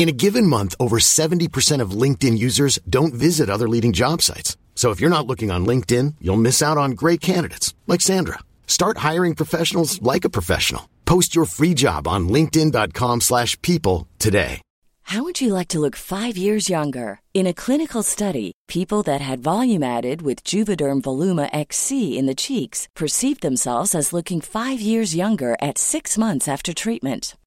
In 0.00 0.08
a 0.08 0.12
given 0.12 0.46
month, 0.46 0.74
over 0.80 0.96
70% 0.98 1.82
of 1.82 1.90
LinkedIn 1.90 2.38
users 2.38 2.78
don't 2.88 3.12
visit 3.12 3.50
other 3.50 3.68
leading 3.68 3.92
job 3.92 4.22
sites. 4.22 4.56
So 4.74 4.92
if 4.92 4.98
you're 4.98 5.16
not 5.16 5.26
looking 5.26 5.50
on 5.50 5.66
LinkedIn, 5.66 6.14
you'll 6.22 6.44
miss 6.44 6.62
out 6.62 6.78
on 6.78 6.92
great 6.92 7.20
candidates 7.20 7.74
like 7.86 8.00
Sandra. 8.00 8.38
Start 8.66 9.04
hiring 9.08 9.34
professionals 9.34 10.00
like 10.00 10.24
a 10.24 10.30
professional. 10.30 10.88
Post 11.04 11.36
your 11.36 11.44
free 11.44 11.74
job 11.74 12.08
on 12.08 12.30
linkedin.com/people 12.30 14.06
today. 14.18 14.62
How 15.02 15.24
would 15.24 15.40
you 15.42 15.52
like 15.52 15.68
to 15.68 15.80
look 15.80 15.96
five 15.96 16.36
years 16.38 16.70
younger? 16.70 17.20
In 17.34 17.46
a 17.46 17.58
clinical 17.64 18.02
study, 18.02 18.52
people 18.68 19.02
that 19.02 19.20
had 19.20 19.42
volume 19.42 19.82
added 19.82 20.22
with 20.22 20.44
Juvederm 20.50 21.02
Voluma 21.02 21.50
XC 21.52 22.16
in 22.16 22.26
the 22.26 22.42
cheeks 22.46 22.88
perceived 22.94 23.42
themselves 23.42 23.94
as 23.94 24.14
looking 24.14 24.40
five 24.40 24.80
years 24.80 25.14
younger 25.14 25.56
at 25.60 25.78
six 25.78 26.16
months 26.16 26.48
after 26.48 26.72
treatment. 26.72 27.34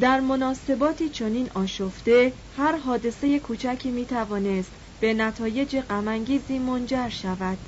در 0.00 0.20
مناسباتی 0.20 1.08
چنین 1.08 1.50
آشفته 1.54 2.32
هر 2.50 2.76
حادثه 2.76 3.38
کوچکی 3.38 3.90
می 3.90 4.06
توانست 4.06 4.72
به 5.00 5.14
نتایج 5.14 5.80
غمانگیزی 5.80 6.58
منجر 6.58 7.08
شود. 7.08 7.58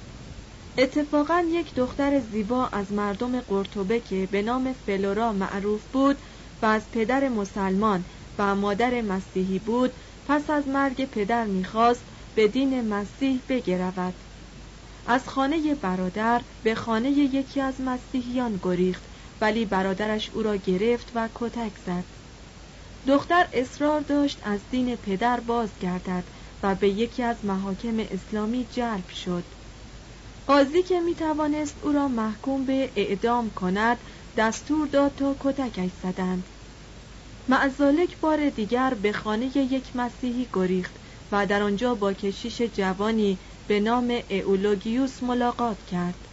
اتفاقا 0.78 1.44
یک 1.50 1.74
دختر 1.74 2.20
زیبا 2.20 2.66
از 2.66 2.92
مردم 2.92 3.40
قرطبه 3.40 4.00
که 4.00 4.28
به 4.30 4.42
نام 4.42 4.72
فلورا 4.72 5.32
معروف 5.32 5.86
بود 5.86 6.22
و 6.62 6.66
از 6.66 6.90
پدر 6.90 7.28
مسلمان 7.28 8.04
و 8.38 8.54
مادر 8.54 9.00
مسیحی 9.00 9.58
بود 9.58 9.92
پس 10.24 10.50
از 10.50 10.68
مرگ 10.68 11.04
پدر 11.04 11.46
می‌خواست 11.46 12.04
به 12.34 12.48
دین 12.48 12.80
مسیح 12.80 13.42
بگرود. 13.48 14.14
از 15.06 15.28
خانه 15.28 15.74
برادر 15.74 16.42
به 16.62 16.74
خانه 16.74 17.10
یکی 17.10 17.60
از 17.60 17.80
مسیحیان 17.80 18.58
گریخت 18.62 19.09
ولی 19.40 19.64
برادرش 19.64 20.30
او 20.30 20.42
را 20.42 20.56
گرفت 20.56 21.10
و 21.14 21.28
کتک 21.34 21.78
زد. 21.78 22.04
دختر 23.06 23.48
اصرار 23.52 24.00
داشت 24.00 24.40
از 24.42 24.68
دین 24.70 24.96
پدر 24.96 25.40
بازگردد 25.40 26.28
و 26.62 26.74
به 26.74 26.88
یکی 26.88 27.22
از 27.22 27.44
محاکم 27.44 27.98
اسلامی 27.98 28.64
جلب 28.64 29.08
شد. 29.08 29.44
قاضی 30.46 30.82
که 30.82 31.00
می 31.00 31.14
توانست 31.14 31.84
او 31.84 31.92
را 31.92 32.08
محکوم 32.08 32.64
به 32.64 32.92
اعدام 32.96 33.50
کند 33.50 34.04
دستور 34.36 34.86
داد 34.86 35.14
تا 35.14 35.36
کتکش 35.40 35.90
زدند. 36.02 36.50
معزالک 37.48 38.20
بار 38.20 38.50
دیگر 38.50 38.94
به 38.94 39.12
خانه 39.12 39.56
یک 39.56 39.96
مسیحی 39.96 40.48
گریخت 40.52 40.96
و 41.32 41.46
در 41.46 41.62
آنجا 41.62 41.94
با 41.94 42.12
کشیش 42.12 42.62
جوانی 42.62 43.38
به 43.66 43.80
نام 43.80 44.22
اولوگیوس 44.30 45.22
ملاقات 45.22 45.82
کرد. 45.82 46.29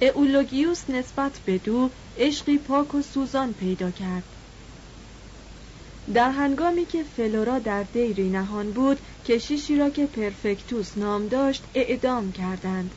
اولوگیوس 0.00 0.90
نسبت 0.90 1.38
به 1.46 1.58
دو 1.58 1.90
عشقی 2.18 2.58
پاک 2.58 2.94
و 2.94 3.02
سوزان 3.02 3.52
پیدا 3.52 3.90
کرد. 3.90 4.22
در 6.14 6.30
هنگامی 6.30 6.86
که 6.86 7.02
فلورا 7.02 7.58
در 7.58 7.82
دیری 7.82 8.30
نهان 8.30 8.72
بود 8.72 9.00
کشیشی 9.28 9.76
را 9.76 9.90
که 9.90 10.06
پرفکتوس 10.06 10.98
نام 10.98 11.28
داشت 11.28 11.64
اعدام 11.74 12.32
کردند. 12.32 12.90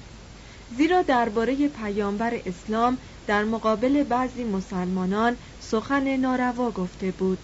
زیرا 0.78 1.02
درباره 1.02 1.68
پیامبر 1.68 2.42
اسلام 2.46 2.98
در 3.28 3.44
مقابل 3.44 4.04
بعضی 4.04 4.44
مسلمانان 4.44 5.38
سخن 5.60 6.18
ناروا 6.18 6.72
گفته 6.72 7.12
بود. 7.12 7.40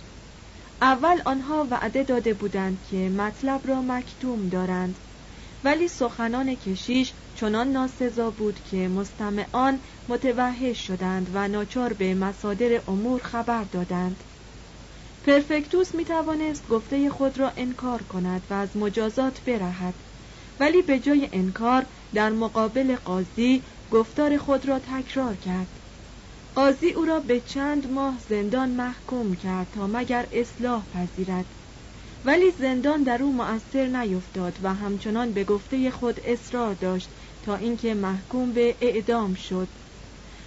اول 0.82 1.22
آنها 1.26 1.68
وعده 1.72 2.04
داده 2.04 2.34
بودند 2.34 2.78
که 2.92 3.10
مطلب 3.10 3.68
را 3.68 3.82
مکتوم 3.82 4.50
دارند. 4.50 4.96
ولی 5.64 5.88
سخنان 5.88 6.56
کشیش 6.56 7.14
چنان 7.36 7.68
ناسزا 7.72 8.32
بود 8.32 8.60
که 8.60 8.88
مستمعان 8.88 9.82
متوحش 10.08 10.88
شدند 10.88 11.30
و 11.34 11.48
ناچار 11.48 11.94
به 11.94 12.16
مصادر 12.16 12.84
امور 12.88 13.22
خبر 13.22 13.64
دادند. 13.64 14.24
پرفکتوس 15.24 15.96
می 15.96 16.06
توانست 16.06 16.68
گفته 16.68 17.10
خود 17.10 17.40
را 17.40 17.54
انکار 17.58 18.04
کند 18.04 18.48
و 18.50 18.54
از 18.54 18.78
مجازات 18.78 19.44
برهد 19.44 20.04
ولی 20.60 20.82
به 20.82 21.00
جای 21.00 21.30
انکار 21.34 21.86
در 22.14 22.30
مقابل 22.30 22.96
قاضی 22.96 23.64
گفتار 23.92 24.38
خود 24.38 24.66
را 24.66 24.80
تکرار 24.80 25.36
کرد. 25.36 25.80
قاضی 26.56 26.90
او 26.90 27.06
را 27.06 27.20
به 27.20 27.42
چند 27.42 27.92
ماه 27.92 28.20
زندان 28.20 28.70
محکوم 28.70 29.34
کرد 29.34 29.70
تا 29.70 29.88
مگر 29.88 30.28
اصلاح 30.32 30.86
پذیرد. 30.86 31.56
ولی 32.26 32.52
زندان 32.52 33.04
در 33.04 33.24
او 33.24 33.34
مؤثر 33.34 33.88
نیفتاد 33.88 34.60
و 34.62 34.74
همچنان 34.74 35.34
به 35.34 35.44
گفته 35.44 35.92
خود 35.92 36.20
اصرار 36.24 36.74
داشت 36.74 37.14
تا 37.46 37.56
اینکه 37.56 37.94
محکوم 37.94 38.52
به 38.52 38.76
اعدام 38.82 39.34
شد. 39.34 39.68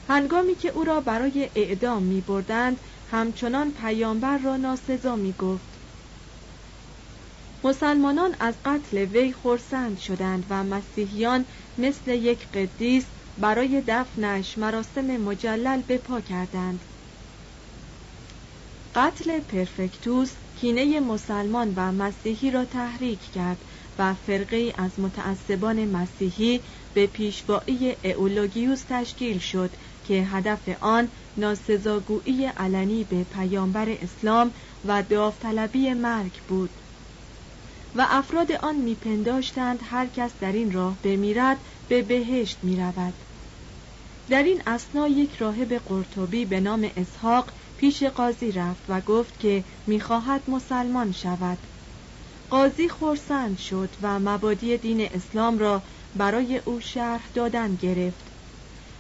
هنگامی 0.09 0.55
که 0.55 0.69
او 0.69 0.85
را 0.85 1.01
برای 1.01 1.51
اعدام 1.55 2.03
می 2.03 2.21
بردند 2.21 2.81
همچنان 3.11 3.73
پیامبر 3.73 4.39
را 4.39 4.57
ناسزا 4.57 5.17
می 5.17 5.33
گفت 5.33 5.77
مسلمانان 7.65 8.37
از 8.41 8.55
قتل 8.65 8.99
وی 8.99 9.33
خورسند 9.33 9.99
شدند 9.99 10.47
و 10.51 10.65
مسیحیان 10.65 11.45
مثل 11.79 12.11
یک 12.11 12.49
قدیس 12.51 13.05
برای 13.39 13.83
دفنش 13.87 14.59
مراسم 14.59 15.17
مجلل 15.17 15.83
به 15.83 15.99
پا 15.99 16.21
کردند. 16.21 16.85
قتل 18.95 19.41
پرفکتوس 19.41 20.33
کینه 20.55 21.01
مسلمان 21.01 21.73
و 21.77 21.93
مسیحی 21.93 22.51
را 22.51 22.65
تحریک 22.65 23.31
کرد 23.31 23.65
و 23.99 24.15
فرقه 24.15 24.73
از 24.79 25.01
متعصبان 25.01 25.85
مسیحی 25.85 26.61
به 26.97 27.07
پیشوایی 27.07 27.97
اولوگیوس 28.17 28.85
تشکیل 28.89 29.39
شد 29.39 29.71
که 30.05 30.15
هدف 30.15 30.69
آن 30.81 31.09
ناسزاگویی 31.37 32.47
علنی 32.47 33.05
به 33.05 33.25
پیامبر 33.25 33.89
اسلام 33.91 34.53
و 34.85 35.03
داوطلبی 35.03 35.95
مرگ 35.95 36.43
بود. 36.49 36.71
و 37.95 38.07
افراد 38.11 38.53
آن 38.53 38.77
میپنداشتند 38.77 39.81
هر 39.85 40.07
کس 40.07 40.33
در 40.41 40.53
این 40.53 40.73
راه 40.73 40.99
بمیرد 41.03 41.59
به 41.89 42.03
بهشت 42.03 42.59
می‌رود. 42.63 43.15
در 44.29 44.43
این 44.43 44.63
اسنا 44.67 45.09
یک 45.09 45.35
راهب 45.37 45.75
قرطبی 45.75 46.45
به 46.45 46.61
نام 46.61 46.91
اسحاق 46.97 47.51
پیش 47.77 48.03
قاضی 48.03 48.53
رفت 48.53 48.85
و 48.89 49.01
گفت 49.01 49.39
که 49.39 49.65
می‌خواهد 49.87 50.51
مسلمان 50.51 51.13
شود. 51.13 51.59
قاضی 52.51 52.89
خورسند 52.89 53.59
شد 53.59 53.95
و 54.03 54.21
مبادی 54.21 54.79
دین 54.79 55.01
اسلام 55.01 55.59
را 55.59 55.83
برای 56.17 56.59
او 56.59 56.81
شرح 56.81 57.29
دادن 57.35 57.77
گرفت. 57.77 58.33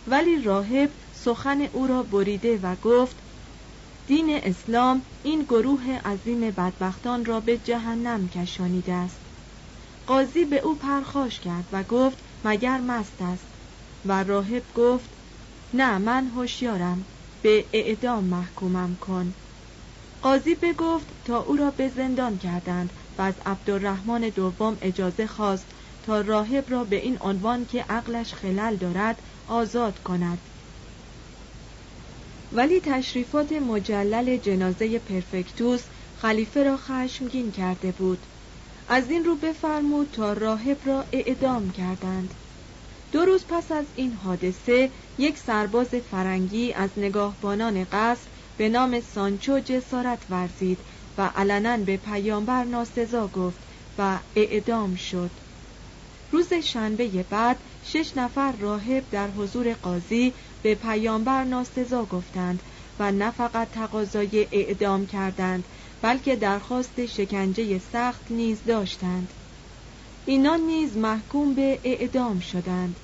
ولی 0.06 0.42
راهب 0.42 0.90
سخن 1.12 1.60
او 1.60 1.86
را 1.86 2.02
بریده 2.02 2.58
و 2.58 2.76
گفت 2.76 3.22
دین 4.06 4.40
اسلام 4.42 5.02
این 5.22 5.42
گروه 5.42 5.90
عظیم 5.90 6.40
بدبختان 6.40 7.24
را 7.24 7.40
به 7.40 7.58
جهنم 7.58 8.28
کشانیده 8.28 8.92
است. 8.92 9.20
قاضی 10.06 10.44
به 10.44 10.58
او 10.60 10.78
پرخاش 10.78 11.40
کرد 11.40 11.68
و 11.72 11.82
گفت 11.82 12.24
مگر 12.44 12.80
مست 12.80 13.22
است؟ 13.22 13.48
و 14.04 14.24
راهب 14.24 14.64
گفت 14.74 15.10
نه 15.72 15.98
من 15.98 16.26
هوشیارم. 16.26 17.06
به 17.42 17.68
اعدام 17.72 18.24
محکومم 18.24 18.96
کن. 18.96 19.34
قاضی 20.22 20.54
بگفت 20.54 21.12
تا 21.24 21.42
او 21.42 21.56
را 21.56 21.70
به 21.70 21.88
زندان 21.88 22.38
کردند. 22.38 22.92
و 23.18 23.22
از 23.22 23.34
عبدالرحمن 23.46 24.20
دوم 24.20 24.78
اجازه 24.82 25.26
خواست 25.26 25.70
تا 26.06 26.20
راهب 26.20 26.70
را 26.70 26.84
به 26.84 26.96
این 26.96 27.18
عنوان 27.20 27.66
که 27.66 27.82
عقلش 27.88 28.34
خلل 28.34 28.76
دارد 28.76 29.22
آزاد 29.48 29.98
کند. 29.98 30.38
ولی 32.52 32.80
تشریفات 32.80 33.52
مجلل 33.52 34.36
جنازه 34.36 34.98
پرفکتوس 34.98 35.82
خلیفه 36.22 36.62
را 36.62 36.76
خشمگین 36.76 37.52
کرده 37.52 37.92
بود. 37.92 38.18
از 38.88 39.10
این 39.10 39.24
رو 39.24 39.36
بفرمود 39.36 40.08
تا 40.12 40.32
راهب 40.32 40.78
را 40.84 41.04
اعدام 41.12 41.70
کردند. 41.70 42.34
دو 43.12 43.24
روز 43.24 43.44
پس 43.48 43.72
از 43.72 43.84
این 43.94 44.12
حادثه 44.12 44.90
یک 45.18 45.38
سرباز 45.38 45.88
فرنگی 45.88 46.72
از 46.72 46.90
نگاهبانان 46.96 47.84
قصر 47.84 48.28
به 48.56 48.68
نام 48.68 49.00
سانچو 49.00 49.60
جسارت 49.60 50.22
ورزید 50.30 50.78
و 51.18 51.26
علنا 51.36 51.76
به 51.76 51.96
پیامبر 51.96 52.64
ناسزا 52.64 53.28
گفت 53.28 53.60
و 53.98 54.18
اعدام 54.36 54.94
شد. 54.94 55.45
روز 56.32 56.52
شنبه 56.52 57.06
بعد 57.30 57.56
شش 57.84 58.16
نفر 58.16 58.52
راهب 58.52 59.10
در 59.10 59.30
حضور 59.30 59.72
قاضی 59.72 60.32
به 60.62 60.74
پیامبر 60.74 61.44
ناسزا 61.44 62.04
گفتند 62.04 62.62
و 62.98 63.12
نه 63.12 63.30
فقط 63.30 63.70
تقاضای 63.70 64.48
اعدام 64.52 65.06
کردند 65.06 65.64
بلکه 66.02 66.36
درخواست 66.36 67.06
شکنجه 67.06 67.78
سخت 67.92 68.30
نیز 68.30 68.58
داشتند. 68.66 69.28
اینان 70.26 70.60
نیز 70.60 70.96
محکوم 70.96 71.54
به 71.54 71.78
اعدام 71.84 72.40
شدند. 72.40 72.96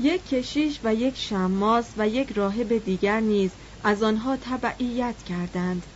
یک 0.00 0.28
کشیش 0.28 0.80
و 0.84 0.94
یک 0.94 1.16
شماس 1.16 1.86
و 1.96 2.08
یک 2.08 2.32
راهب 2.32 2.78
دیگر 2.84 3.20
نیز 3.20 3.50
از 3.84 4.02
آنها 4.02 4.36
تبعیت 4.36 5.22
کردند. 5.28 5.86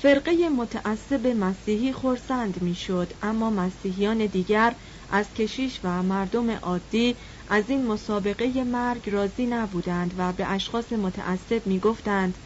فرقه 0.00 0.48
متعصب 0.48 1.26
مسیحی 1.26 1.92
خورسند 1.92 2.62
می‌شد 2.62 3.12
اما 3.22 3.50
مسیحیان 3.50 4.26
دیگر 4.26 4.76
از 5.08 5.32
کشیش 5.34 5.80
و 5.84 6.02
مردم 6.02 6.50
عادی 6.50 7.16
از 7.48 7.70
این 7.70 7.86
مسابقه 7.86 8.64
مرگ 8.64 9.10
راضی 9.10 9.46
نبودند 9.46 10.14
و 10.16 10.32
به 10.32 10.50
اشخاص 10.50 10.92
متعصب 10.92 11.66
می‌گفتند 11.66 12.38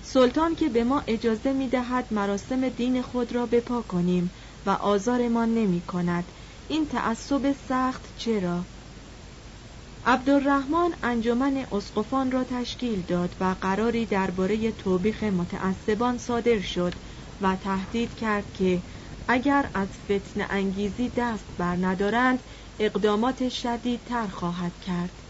سلطان 0.00 0.54
که 0.54 0.68
به 0.68 0.84
ما 0.84 1.04
اجازه 1.06 1.52
می 1.52 1.68
دهد 1.68 2.06
مراسم 2.10 2.68
دین 2.68 3.02
خود 3.02 3.32
را 3.32 3.46
بپا 3.46 3.82
کنیم 3.82 4.32
و 4.66 4.70
آزارمان 4.70 5.54
نمی 5.54 5.82
کند 5.82 6.32
این 6.66 6.88
تعصب 6.88 7.52
سخت 7.52 8.12
چرا؟ 8.16 8.66
عبدالرحمن 10.04 10.94
انجمن 11.02 11.66
اسقفان 11.72 12.30
را 12.32 12.44
تشکیل 12.44 13.02
داد 13.02 13.36
و 13.40 13.56
قراری 13.60 14.06
درباره 14.06 14.72
توبیخ 14.72 15.22
متعصبان 15.22 16.18
صادر 16.18 16.60
شد 16.60 16.94
و 17.40 17.56
تهدید 17.56 18.14
کرد 18.14 18.52
که 18.52 18.82
اگر 19.28 19.70
از 19.74 19.88
فتن 19.88 20.46
انگیزی 20.50 21.08
دست 21.08 21.46
بر 21.56 21.76
ندارند 21.76 22.42
اقدامات 22.78 23.48
شدید 23.48 24.04
تر 24.04 24.26
خواهد 24.26 24.78
کرد 24.78 25.22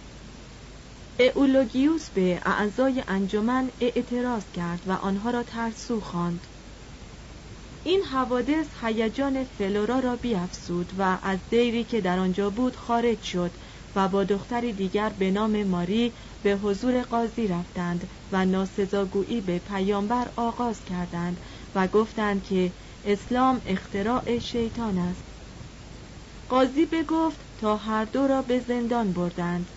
اولوگیوس 1.35 2.11
به 2.11 2.41
اعضای 2.45 3.05
انجمن 3.09 3.71
اعتراض 3.81 4.51
کرد 4.51 4.83
و 4.87 4.93
آنها 4.93 5.31
را 5.31 5.43
ترسو 5.43 6.01
خواند. 6.01 6.47
این 7.83 8.03
حوادث 8.03 8.67
هیجان 8.81 9.45
فلورا 9.45 9.99
را 9.99 10.17
بیافزود 10.17 10.93
و 10.99 11.19
از 11.23 11.39
دیری 11.51 11.85
که 11.85 12.01
در 12.01 12.19
آنجا 12.19 12.51
بود 12.51 12.77
خارج 12.77 13.23
شد 13.23 13.57
و 13.95 14.09
با 14.09 14.25
دختری 14.25 14.73
دیگر 14.73 15.09
به 15.09 15.31
نام 15.31 15.65
ماری 15.65 16.15
به 16.43 16.53
حضور 16.57 17.03
قاضی 17.03 17.47
رفتند 17.47 18.11
و 18.33 18.45
ناسزاگویی 18.45 19.41
به 19.41 19.59
پیامبر 19.59 20.33
آغاز 20.37 20.85
کردند 20.85 21.41
و 21.75 21.89
گفتند 21.89 22.43
که 22.43 22.73
اسلام 23.05 23.63
اختراع 23.65 24.39
شیطان 24.39 24.99
است. 24.99 25.25
قاضی 26.49 26.87
بگفت 26.87 27.47
تا 27.59 27.77
هر 27.77 28.05
دو 28.05 28.27
را 28.27 28.43
به 28.43 28.61
زندان 28.61 29.13
بردند. 29.13 29.71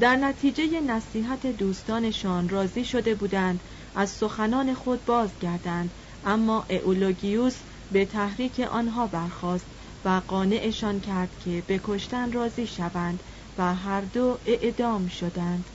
در 0.00 0.16
نتیجه 0.16 0.80
نصیحت 0.80 1.46
دوستانشان 1.46 2.48
راضی 2.48 2.84
شده 2.84 3.14
بودند 3.14 3.62
از 3.94 4.10
سخنان 4.10 4.74
خود 4.74 5.04
بازگردند 5.04 5.94
اما 6.24 6.66
اولوگیوس 6.84 7.62
به 7.90 8.04
تحریک 8.06 8.60
آنها 8.60 9.06
برخاست 9.06 9.71
و 10.04 10.22
قانعشان 10.26 11.00
کرد 11.00 11.36
که 11.36 11.64
به 11.66 11.80
کشتن 11.84 12.32
راضی 12.32 12.66
شوند 12.66 13.22
و 13.58 13.74
هر 13.74 14.00
دو 14.00 14.40
اعدام 14.44 15.06
شدند. 15.06 15.70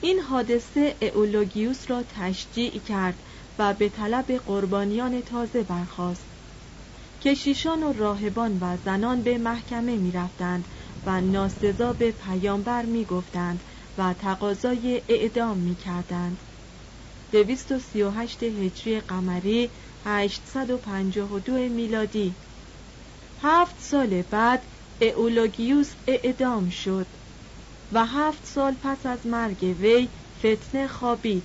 این 0.00 0.18
حادثه 0.18 0.96
اولوگیوس 1.14 1.90
را 1.90 2.02
تشجیع 2.02 2.80
کرد 2.80 3.22
و 3.58 3.74
به 3.74 3.88
طلب 3.88 4.32
قربانیان 4.32 5.22
تازه 5.22 5.62
برخاست. 5.62 6.30
کشیشان 7.20 7.82
و 7.82 7.92
راهبان 7.92 8.58
و 8.60 8.76
زنان 8.76 9.22
به 9.22 9.38
محکمه 9.38 9.96
می 9.96 10.12
رفتند 10.12 10.68
و 11.06 11.20
ناسزا 11.20 11.92
به 11.92 12.12
پیامبر 12.12 12.86
می 12.86 13.04
گفتند 13.04 13.64
و 13.98 14.14
تقاضای 14.14 15.02
اعدام 15.08 15.58
می 15.58 15.74
کردند 15.74 16.42
دویست 17.30 17.72
و 17.72 17.78
سی 17.78 18.02
و 18.02 18.10
هشت 18.10 18.42
هجری 18.42 19.00
قمری 19.00 19.70
852 20.04 21.68
میلادی. 21.68 22.34
هفت 23.42 23.80
سال 23.80 24.22
بعد 24.22 24.66
اولوگیوس 25.00 25.92
اعدام 26.06 26.68
شد 26.68 27.06
و 27.92 28.06
هفت 28.06 28.46
سال 28.46 28.74
پس 28.82 29.06
از 29.06 29.26
مرگ 29.26 29.76
وی 29.80 30.08
فتنه 30.38 30.86
خوابید 30.88 31.44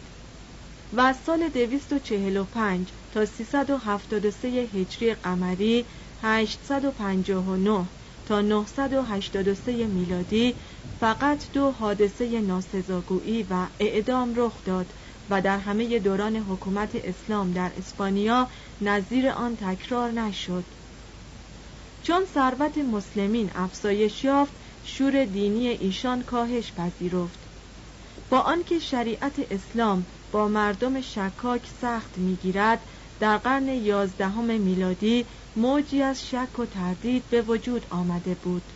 و 0.94 1.14
سال 1.14 1.50
245 1.50 2.88
تا 3.12 3.26
373 3.26 4.48
هجری 4.48 5.14
قمری 5.14 5.86
859 6.22 7.86
تا 8.26 8.42
983 8.42 9.88
میلادی 9.88 10.56
فقط 11.00 11.52
دو 11.54 11.72
حادثه 11.72 12.42
ناسزاگویی 12.42 13.44
و 13.50 13.68
اعدام 13.80 14.34
رخ 14.36 14.64
داد 14.64 14.94
و 15.30 15.42
در 15.42 15.60
همه 15.60 16.00
دوران 16.00 16.36
حکومت 16.36 16.96
اسلام 16.96 17.52
در 17.52 17.72
اسپانیا 17.78 18.48
نظیر 18.82 19.30
آن 19.30 19.56
تکرار 19.56 20.12
نشد. 20.12 20.66
چون 22.02 22.26
ثروت 22.26 22.78
مسلمین 22.78 23.52
افزایش 23.56 24.24
یافت 24.24 24.54
شور 24.84 25.26
دینی 25.26 25.68
ایشان 25.68 26.22
کاهش 26.22 26.74
پذیرفت. 26.74 27.40
با 28.30 28.40
آنکه 28.40 28.80
شریعت 28.80 29.40
اسلام 29.52 30.06
با 30.32 30.48
مردم 30.48 31.02
شکاک 31.02 31.68
سخت 31.82 32.18
می‌گیرد 32.18 32.82
در 33.20 33.38
قرن 33.38 33.68
یازدهم 33.68 34.62
میلادی 34.62 35.26
موجی 35.56 36.02
از 36.02 36.28
شک 36.28 36.60
و 36.60 36.66
تردید 36.66 37.30
به 37.30 37.42
وجود 37.42 37.86
آمده 37.90 38.36
بود. 38.36 38.74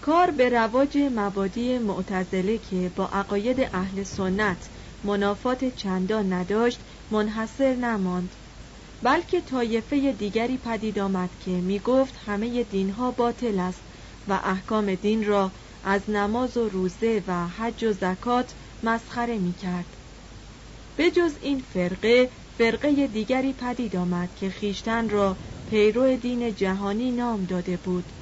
کار 0.00 0.30
به 0.30 0.48
رواج 0.48 0.98
مبادی 1.14 1.78
معتزله 1.78 2.58
که 2.58 2.92
با 2.96 3.06
عقاید 3.06 3.60
اهل 3.72 4.02
سنت 4.02 4.70
منافات 5.04 5.64
چندان 5.64 6.32
نداشت 6.32 6.80
منحصر 7.10 7.74
نماند. 7.74 8.36
بلکه 9.02 9.40
طایفه 9.40 10.12
دیگری 10.12 10.58
پدید 10.58 10.98
آمد 10.98 11.38
که 11.38 11.50
می 11.50 11.78
گفت 11.78 12.16
همه 12.24 12.64
دینها 12.64 13.10
باطل 13.10 13.58
است 13.58 13.84
و 14.28 14.40
احکام 14.44 14.94
دین 14.94 15.26
را 15.26 15.52
از 15.82 16.10
نماز 16.10 16.56
و 16.56 16.68
روزه 16.68 17.22
و 17.26 17.48
حج 17.48 17.84
و 17.84 17.92
زکات 17.92 18.54
مسخره 18.82 19.38
می 19.38 19.52
کرد 19.52 19.96
به 20.96 21.10
جز 21.10 21.38
این 21.40 21.58
فرقه 21.58 22.30
فرقه 22.58 23.06
دیگری 23.06 23.52
پدید 23.52 23.96
آمد 23.96 24.34
که 24.34 24.50
خیشتن 24.50 25.08
را 25.08 25.36
پیرو 25.66 26.16
دین 26.16 26.54
جهانی 26.54 27.10
نام 27.12 27.44
داده 27.44 27.76
بود. 27.76 28.12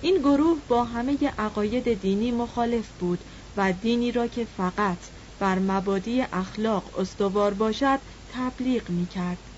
این 0.00 0.18
گروه 0.18 0.62
با 0.68 0.84
همه 0.84 1.18
عقاید 1.38 2.00
دینی 2.00 2.32
مخالف 2.32 2.92
بود 2.98 3.24
و 3.56 3.72
دینی 3.72 4.12
را 4.12 4.26
که 4.26 4.44
فقط 4.44 4.98
بر 5.38 5.58
مبادی 5.58 6.22
اخلاق 6.32 6.98
استوار 6.98 7.54
باشد 7.54 8.00
تبلیغ 8.28 8.90
می 8.90 9.06
کرد. 9.06 9.50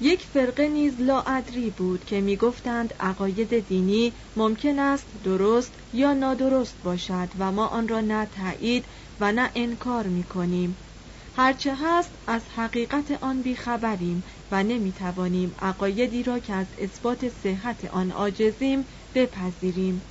یک 0.00 0.22
فرقه 0.22 0.68
نیز 0.68 1.00
لاعدری 1.00 1.70
بود 1.70 2.04
که 2.04 2.20
می‌گفتند 2.20 2.94
عقاید 3.00 3.58
دینی 3.66 4.14
ممکن 4.36 4.78
است 4.78 5.16
درست 5.16 5.74
یا 5.92 6.14
نادرست 6.14 6.78
باشد 6.82 7.28
و 7.38 7.52
ما 7.52 7.66
آن 7.66 7.88
را 7.88 8.00
نه 8.00 8.26
تایید 8.26 8.88
و 9.20 9.32
نه 9.32 9.50
انکار 9.54 10.06
می 10.06 10.24
کنیم 10.24 10.78
هرچه 11.34 11.74
هست 11.80 12.18
از 12.26 12.48
حقیقت 12.48 13.10
آن 13.10 13.42
بیخبریم 13.42 14.24
و 14.50 14.62
نمی‌توانیم 14.64 15.54
عقایدی 15.58 16.22
را 16.22 16.38
که 16.38 16.52
از 16.54 16.66
اثبات 16.78 17.28
صحت 17.28 17.84
آن 17.84 18.10
عاجزیم 18.10 18.86
بپذیریم 19.14 20.02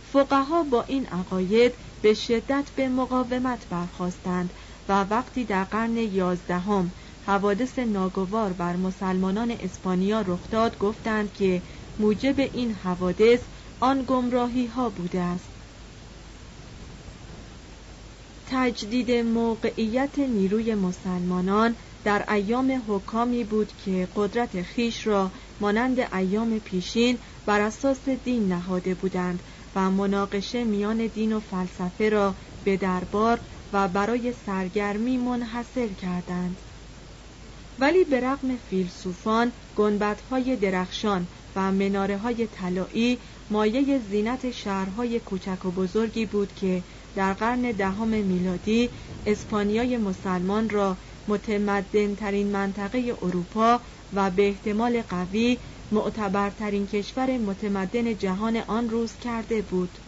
فقها 0.00 0.62
با 0.62 0.82
این 0.82 1.06
عقاید 1.06 1.78
به 2.02 2.14
شدت 2.14 2.70
به 2.76 2.88
مقاومت 2.88 3.68
برخواستند 3.68 4.52
و 4.88 5.04
وقتی 5.04 5.44
در 5.44 5.64
قرن 5.64 5.96
یازدهم 5.96 6.90
حوادث 7.26 7.78
ناگوار 7.78 8.52
بر 8.52 8.76
مسلمانان 8.76 9.50
اسپانیا 9.50 10.20
رخ 10.20 10.50
داد 10.50 10.78
گفتند 10.78 11.32
که 11.32 11.62
موجب 11.98 12.34
این 12.38 12.74
حوادث 12.74 13.40
آن 13.80 14.04
گمراهی 14.06 14.66
ها 14.66 14.90
بوده 14.90 15.20
است. 15.20 15.50
تجدید 18.50 19.10
موقعیت 19.10 20.18
نیروی 20.18 20.74
مسلمانان 20.74 21.76
در 22.04 22.32
ایام 22.32 22.82
حکامی 22.88 23.44
بود 23.44 23.72
که 23.76 24.08
قدرت 24.16 24.62
خیش 24.62 25.06
را 25.06 25.30
مانند 25.60 26.14
ایام 26.14 26.58
پیشین 26.58 27.18
بر 27.46 27.60
اساس 27.60 28.08
دین 28.08 28.48
نهاده 28.48 28.94
بودند 28.94 29.42
مناقشه 29.80 30.64
میان 30.64 31.06
دین 31.06 31.32
و 31.32 31.40
فلسفه 31.40 32.08
را 32.08 32.34
به 32.64 32.76
دربار 32.76 33.38
و 33.72 33.88
برای 33.88 34.32
سرگرمی 34.46 35.16
منحصر 35.16 35.88
کردند. 36.02 36.56
ولی 37.78 38.04
به 38.04 38.20
رغم 38.20 38.56
فیلسوفان 38.70 39.52
گنبدهای 39.76 40.56
درخشان 40.56 41.26
و 41.56 41.72
مناره 41.72 42.16
های 42.16 42.46
طلایی 42.46 43.18
مایه 43.50 44.00
زینت 44.10 44.50
شهرهای 44.50 45.20
کوچک 45.20 45.64
و 45.64 45.70
بزرگی 45.70 46.26
بود 46.26 46.54
که 46.60 46.82
در 47.16 47.32
قرن 47.32 47.60
دهم 47.60 48.08
میلادی 48.08 48.90
اسپانیای 49.26 49.96
مسلمان 49.96 50.70
را 50.70 50.96
متمدن 51.28 52.14
ترین 52.14 52.46
منطقه 52.46 53.14
اروپا 53.22 53.80
و 54.12 54.30
به 54.30 54.48
احتمال 54.48 55.02
قوی 55.02 55.58
معتبرترین 55.92 56.86
کشور 56.86 57.38
متمدن 57.38 58.16
جهان 58.16 58.56
آن 58.56 58.90
روز 58.90 59.12
کرده 59.16 59.62
بود. 59.62 59.98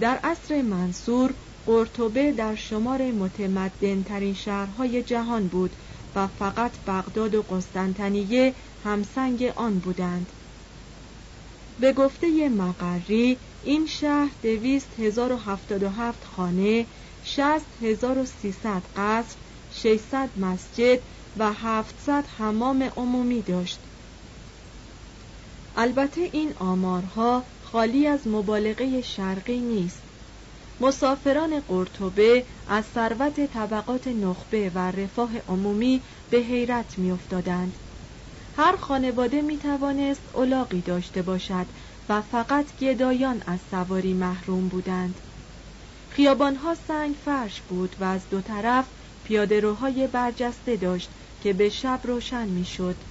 در 0.00 0.16
عصر 0.24 0.62
منصور 0.62 1.34
قرطبه 1.66 2.32
در 2.32 2.54
شمار 2.54 3.12
متمدن 3.12 4.02
ترین 4.02 4.34
شهرهای 4.34 5.02
جهان 5.02 5.48
بود 5.48 5.76
و 6.14 6.26
فقط 6.26 6.72
بغداد 6.86 7.34
و 7.34 7.42
قسطنطنیه 7.42 8.54
همسنگ 8.84 9.52
آن 9.56 9.78
بودند. 9.78 10.32
به 11.78 11.92
گفته 11.92 12.48
مقری 12.48 13.38
این 13.62 13.86
شهر 13.86 14.30
دویست 14.42 15.00
هزار 15.00 15.32
و 15.32 15.36
هفتاد 15.36 15.82
و 15.82 15.88
هفت 15.88 16.24
خانه 16.24 16.86
شست 17.22 17.66
هزار 17.82 18.18
و 18.18 18.24
سیصد 18.24 18.82
قصر 18.96 19.36
ششصد 19.70 20.30
مسجد 20.36 20.98
و 21.38 21.52
هفتصد 21.52 22.24
حمام 22.38 22.82
عمومی 22.96 23.42
داشت. 23.42 23.78
البته 25.76 26.20
این 26.32 26.52
آمارها 26.58 27.42
خالی 27.64 28.06
از 28.06 28.26
مبالغه 28.26 29.02
شرقی 29.02 29.60
نیست. 29.60 30.02
مسافران 30.80 31.60
قرطبه 31.60 32.44
از 32.68 32.84
ثروت 32.94 33.52
طبقات 33.52 34.08
نخبه 34.08 34.70
و 34.74 34.78
رفاه 34.78 35.30
عمومی 35.48 36.00
به 36.30 36.38
حیرت 36.38 36.98
میافتادند. 36.98 37.72
هر 38.56 38.76
خانواده 38.76 39.42
می 39.42 39.58
توانست 39.58 40.20
اولاقی 40.32 40.80
داشته 40.80 41.22
باشد 41.22 41.66
و 42.08 42.22
فقط 42.22 42.78
گدایان 42.80 43.42
از 43.46 43.58
سواری 43.70 44.12
محروم 44.12 44.68
بودند. 44.68 45.20
خیابانها 46.10 46.74
سنگ 46.88 47.14
فرش 47.24 47.60
بود 47.60 47.96
و 48.00 48.04
از 48.04 48.20
دو 48.30 48.40
طرف 48.40 48.84
پیادهروهای 49.24 50.06
برجسته 50.06 50.76
داشت 50.76 51.10
که 51.40 51.52
به 51.52 51.68
شب 51.68 52.00
روشن 52.04 52.48
می‌شد. 52.48 53.04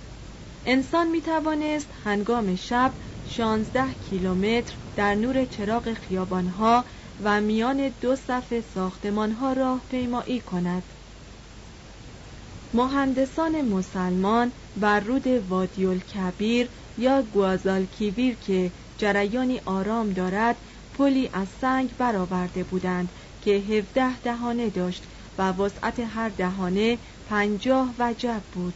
انسان 0.66 1.08
می 1.08 1.22
توانست 1.22 1.92
هنگام 2.04 2.56
شب 2.56 2.94
16 3.24 3.94
کیلومتر 3.94 4.78
در 4.96 5.16
نور 5.16 5.46
چراغ 5.46 5.94
خیابانها 5.94 6.86
و 7.20 7.42
میان 7.42 7.90
دو 8.02 8.16
صف 8.16 8.60
ساختمانها 8.60 9.54
راه 9.54 9.86
پیمایی 9.90 10.42
کند 10.42 10.94
مهندسان 12.74 13.62
مسلمان 13.62 14.54
بر 14.76 15.00
رود 15.00 15.28
وادیول 15.28 16.00
کبیر 16.00 16.70
یا 16.98 17.22
گوازالکیویر 17.22 18.36
که 18.36 18.74
جریانی 18.98 19.62
آرام 19.66 20.10
دارد 20.10 20.58
پلی 20.94 21.30
از 21.34 21.50
سنگ 21.50 21.96
برآورده 21.98 22.64
بودند 22.64 23.12
که 23.42 23.52
هفده 23.52 24.20
دهانه 24.20 24.70
داشت 24.70 25.08
و 25.38 25.52
وسعت 25.52 26.00
هر 26.00 26.30
دهانه 26.30 27.00
پنجاه 27.30 27.94
وجب 28.00 28.42
بود 28.54 28.74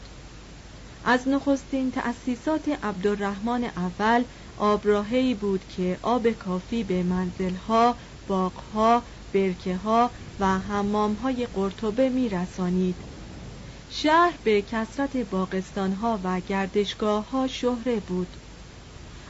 از 1.04 1.28
نخستین 1.28 1.92
تأسیسات 1.92 2.70
عبدالرحمن 2.84 3.64
اول 3.64 4.24
آبراهی 4.58 5.34
بود 5.34 5.68
که 5.68 6.00
آب 6.02 6.32
کافی 6.32 6.84
به 6.84 7.04
منزلها، 7.04 7.96
باغها، 8.28 9.04
برکه 9.34 9.76
ها 9.76 10.12
و 10.40 10.60
حمام 10.60 11.14
های 11.14 11.48
قرطبه 11.54 12.10
می 12.10 12.30
رسانید. 12.30 12.96
شهر 13.90 14.34
به 14.44 14.62
کسرت 14.62 15.18
باقستان 15.18 15.92
ها 15.92 16.20
و 16.24 16.40
گردشگاه 16.40 17.30
ها 17.30 17.48
شهره 17.48 18.00
بود 18.00 18.38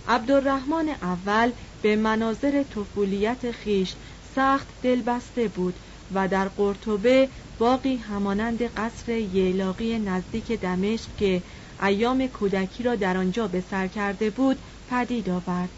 عبدالرحمن 0.08 0.90
اول 1.01 1.51
به 1.82 1.96
مناظر 1.96 2.63
طفولیت 2.63 3.51
خیش 3.51 3.96
سخت 4.36 4.68
دلبسته 4.82 5.48
بود 5.48 5.80
و 6.12 6.28
در 6.28 6.48
قرطبه 6.48 7.30
باقی 7.62 7.96
همانند 7.96 8.63
قصر 8.63 9.12
ییلاقی 9.12 10.00
نزدیک 10.00 10.51
دمشق 10.51 11.15
که 11.18 11.44
ایام 11.82 12.27
کودکی 12.27 12.84
را 12.84 12.96
در 12.96 13.18
آنجا 13.18 13.48
به 13.48 13.62
سر 13.62 13.88
کرده 13.88 14.30
بود 14.30 14.58
پدید 14.88 15.30
آورد. 15.30 15.70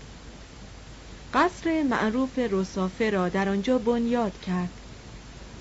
قصر 1.34 1.84
معروف 1.84 2.38
رسافه 2.38 3.10
را 3.10 3.30
در 3.30 3.50
آنجا 3.50 3.78
بنیاد 3.78 4.40
کرد. 4.40 4.82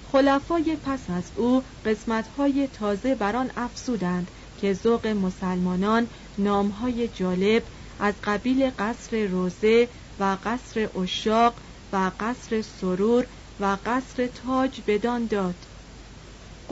خلفای 0.02 0.76
پس 0.82 1.10
از 1.10 1.32
او 1.36 1.62
قسمتهای 1.84 2.68
تازه 2.68 3.14
بر 3.14 3.36
آن 3.36 3.50
افزودند 3.56 4.30
که 4.56 4.72
ذوق 4.72 5.06
مسلمانان 5.06 6.08
نامهای 6.38 7.08
جالب 7.08 7.62
از 7.98 8.14
قبیل 8.24 8.70
قصر 8.78 9.26
روزه 9.26 9.88
و 10.18 10.36
قصر 10.44 10.88
اشاق 10.98 11.54
و 11.92 12.10
قصر 12.20 12.62
سرور 12.62 13.26
و 13.60 13.78
قصر 13.86 14.26
تاج 14.26 14.80
بدان 14.86 15.26
داد. 15.26 15.71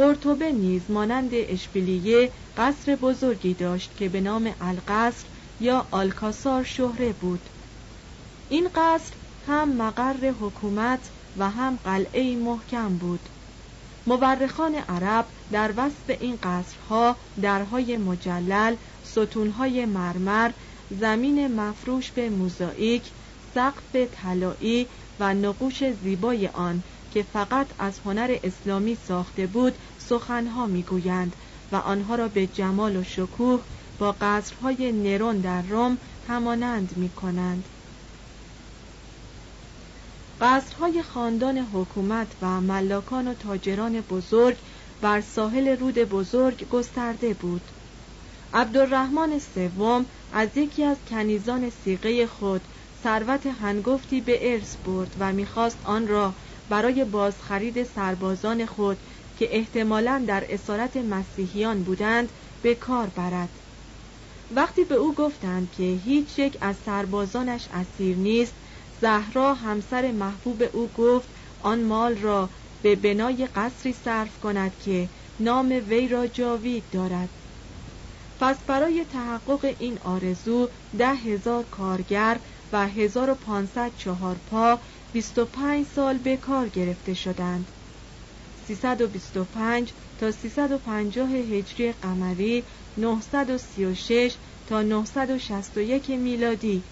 قرطبه 0.00 0.52
نیز 0.52 0.82
مانند 0.88 1.30
اشبیلیه 1.32 2.30
قصر 2.56 2.96
بزرگی 2.96 3.54
داشت 3.54 3.90
که 3.96 4.08
به 4.08 4.20
نام 4.20 4.54
القصر 4.60 5.24
یا 5.60 5.86
آلکاسار 5.90 6.64
شهره 6.64 7.12
بود. 7.12 7.40
این 8.48 8.68
قصر 8.74 9.12
هم 9.48 9.72
مقر 9.72 10.30
حکومت 10.40 10.98
و 11.38 11.50
هم 11.50 11.78
قلعه 11.84 12.36
محکم 12.36 12.88
بود. 12.88 13.20
مورخان 14.06 14.74
عرب 14.74 15.26
در 15.52 15.72
وصف 15.76 16.16
این 16.20 16.38
قصرها 16.42 17.16
درهای 17.42 17.96
مجلل 17.96 18.76
ستونهای 19.04 19.86
مرمر 19.86 20.50
زمین 21.00 21.60
مفروش 21.60 22.10
به 22.10 22.30
موزاییک 22.30 23.02
سقف 23.54 23.96
طلایی 24.22 24.86
و 25.20 25.34
نقوش 25.34 25.84
زیبای 25.92 26.48
آن 26.48 26.82
که 27.10 27.22
فقط 27.22 27.72
از 27.78 27.98
هنر 27.98 28.36
اسلامی 28.42 28.94
ساخته 28.94 29.46
بود 29.46 29.78
سخنها 29.98 30.66
می‌گویند 30.66 31.36
و 31.72 31.76
آنها 31.76 32.14
را 32.14 32.28
به 32.28 32.46
جمال 32.46 32.96
و 32.96 33.02
شکوه 33.02 33.64
با 33.98 34.16
قصرهای 34.20 34.92
نرون 34.92 35.40
در 35.40 35.62
روم 35.62 35.98
همانند 36.22 36.96
می 36.96 37.10
کنند. 37.10 37.68
قصرهای 40.40 41.02
خاندان 41.02 41.58
حکومت 41.58 42.36
و 42.42 42.60
ملاکان 42.60 43.28
و 43.28 43.34
تاجران 43.34 44.00
بزرگ 44.00 44.58
بر 45.00 45.20
ساحل 45.20 45.68
رود 45.68 45.98
بزرگ 45.98 46.68
گسترده 46.68 47.34
بود 47.34 47.70
عبدالرحمن 48.52 49.38
سوم 49.38 50.06
از 50.32 50.56
یکی 50.56 50.84
از 50.84 50.98
کنیزان 51.06 51.70
سیغه 51.70 52.26
خود 52.26 52.68
ثروت 53.02 53.46
هنگفتی 53.46 54.20
به 54.20 54.52
ارث 54.52 54.76
برد 54.84 55.14
و 55.18 55.32
می‌خواست 55.32 55.78
آن 55.84 56.06
را 56.06 56.34
برای 56.70 57.04
بازخرید 57.04 57.82
سربازان 57.82 58.66
خود 58.66 59.02
که 59.36 59.56
احتمالا 59.56 60.24
در 60.28 60.44
اسارت 60.48 60.96
مسیحیان 60.96 61.84
بودند 61.84 62.32
به 62.62 62.74
کار 62.74 63.06
برد. 63.06 63.60
وقتی 64.50 64.84
به 64.84 64.94
او 64.94 65.14
گفتند 65.14 65.70
که 65.70 65.82
هیچ 65.82 66.38
یک 66.38 66.58
از 66.60 66.76
سربازانش 66.76 67.68
اسیر 67.70 68.16
نیست 68.16 68.54
زهرا 69.00 69.54
همسر 69.54 70.12
محبوب 70.12 70.62
او 70.72 70.88
گفت 70.92 71.28
آن 71.58 71.82
مال 71.84 72.16
را 72.16 72.50
به 72.82 72.96
بنای 72.96 73.48
قصری 73.54 73.92
صرف 73.92 74.38
کند 74.38 74.76
که 74.76 75.10
نام 75.38 75.68
وی 75.68 76.08
را 76.08 76.26
جاوید 76.26 76.90
دارد. 76.90 77.30
پس 78.40 78.64
برای 78.64 79.04
تحقق 79.04 79.74
این 79.78 79.98
آرزو 79.98 80.68
ده 80.98 81.14
هزار 81.14 81.64
کارگر 81.64 82.40
و 82.72 82.88
1500 82.88 83.94
چهارپا 83.94 84.80
25 85.12 85.86
سال 85.94 86.18
به 86.18 86.36
کار 86.36 86.68
گرفته 86.68 87.14
شدند. 87.14 87.66
325 88.66 89.92
تا 90.20 90.30
350 90.30 91.30
هجری 91.30 91.92
قمری 91.92 92.62
936 92.96 94.34
تا 94.68 94.82
961 94.82 96.10
میلادی. 96.10 96.82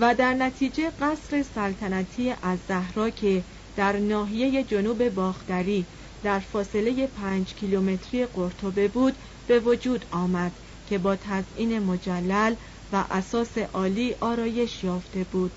و 0.00 0.14
در 0.14 0.34
نتیجه 0.34 0.90
قصر 0.90 1.42
سلطنتی 1.54 2.34
از 2.42 2.58
زهرا 2.68 3.10
که 3.10 3.42
در 3.76 3.96
ناحیه 3.96 4.62
جنوب 4.64 5.08
باختری 5.08 5.86
در 6.22 6.38
فاصله 6.38 7.06
پنج 7.06 7.54
کیلومتری 7.54 8.26
قرطبه 8.26 8.88
بود 8.88 9.14
به 9.46 9.60
وجود 9.60 10.04
آمد 10.10 10.52
که 10.88 10.98
با 10.98 11.16
تزئین 11.16 11.78
مجلل 11.78 12.54
و 12.92 13.04
اساس 13.10 13.58
عالی 13.58 14.14
آرایش 14.20 14.84
یافته 14.84 15.24
بود. 15.24 15.52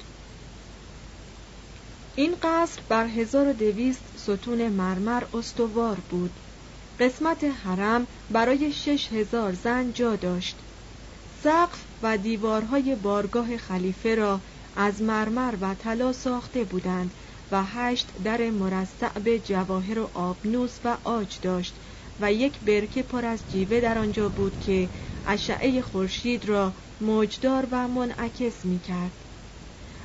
این 2.16 2.36
قصر 2.42 2.82
بر 2.90 3.08
1200 3.08 4.04
ستون 4.18 4.70
مرمر 4.70 5.24
استوار 5.34 5.98
بود 6.10 6.32
قسمت 7.00 7.44
حرم 7.44 8.08
برای 8.30 8.72
شش 8.72 9.12
هزار 9.12 9.54
زن 9.54 9.92
جا 9.92 10.16
داشت 10.16 10.56
سقف 11.44 11.86
و 12.02 12.18
دیوارهای 12.18 12.96
بارگاه 12.96 13.58
خلیفه 13.58 14.16
را 14.16 14.40
از 14.76 15.02
مرمر 15.02 15.56
و 15.62 15.74
طلا 15.74 16.14
ساخته 16.14 16.64
بودند 16.64 17.14
و 17.52 17.64
هشت 17.64 18.12
در 18.24 18.50
مرصع 18.50 19.20
به 19.20 19.40
جواهر 19.40 20.00
و 20.00 20.12
آبنوس 20.14 20.80
و 20.84 20.98
آج 21.04 21.40
داشت 21.42 21.76
و 22.20 22.34
یک 22.34 22.60
برکه 22.60 23.04
پر 23.04 23.26
از 23.26 23.44
جیوه 23.48 23.80
در 23.80 23.98
آنجا 23.98 24.30
بود 24.30 24.60
که 24.60 24.90
اشعه 25.26 25.82
خورشید 25.82 26.46
را 26.46 26.74
موجدار 27.02 27.68
و 27.72 27.88
منعکس 27.88 28.66
می 28.66 28.80
کرد. 28.80 29.23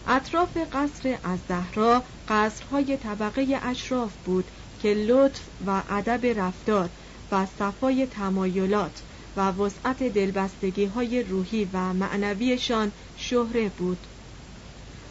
اطراف 0.09 0.57
قصر 0.73 1.19
از 1.25 1.39
زهرا 1.49 2.03
قصرهای 2.29 2.97
طبقه 2.97 3.61
اشراف 3.63 4.13
بود 4.25 4.45
که 4.83 4.95
لطف 4.95 5.41
و 5.67 5.83
ادب 5.91 6.41
رفتار 6.41 6.89
و 7.33 7.47
صفای 7.59 8.07
تمایلات 8.07 9.03
و 9.37 9.51
وسعت 9.51 10.03
دلبستگی 10.03 10.85
های 10.85 11.23
روحی 11.23 11.69
و 11.73 11.93
معنویشان 11.93 12.93
شهره 13.17 13.69
بود. 13.69 13.99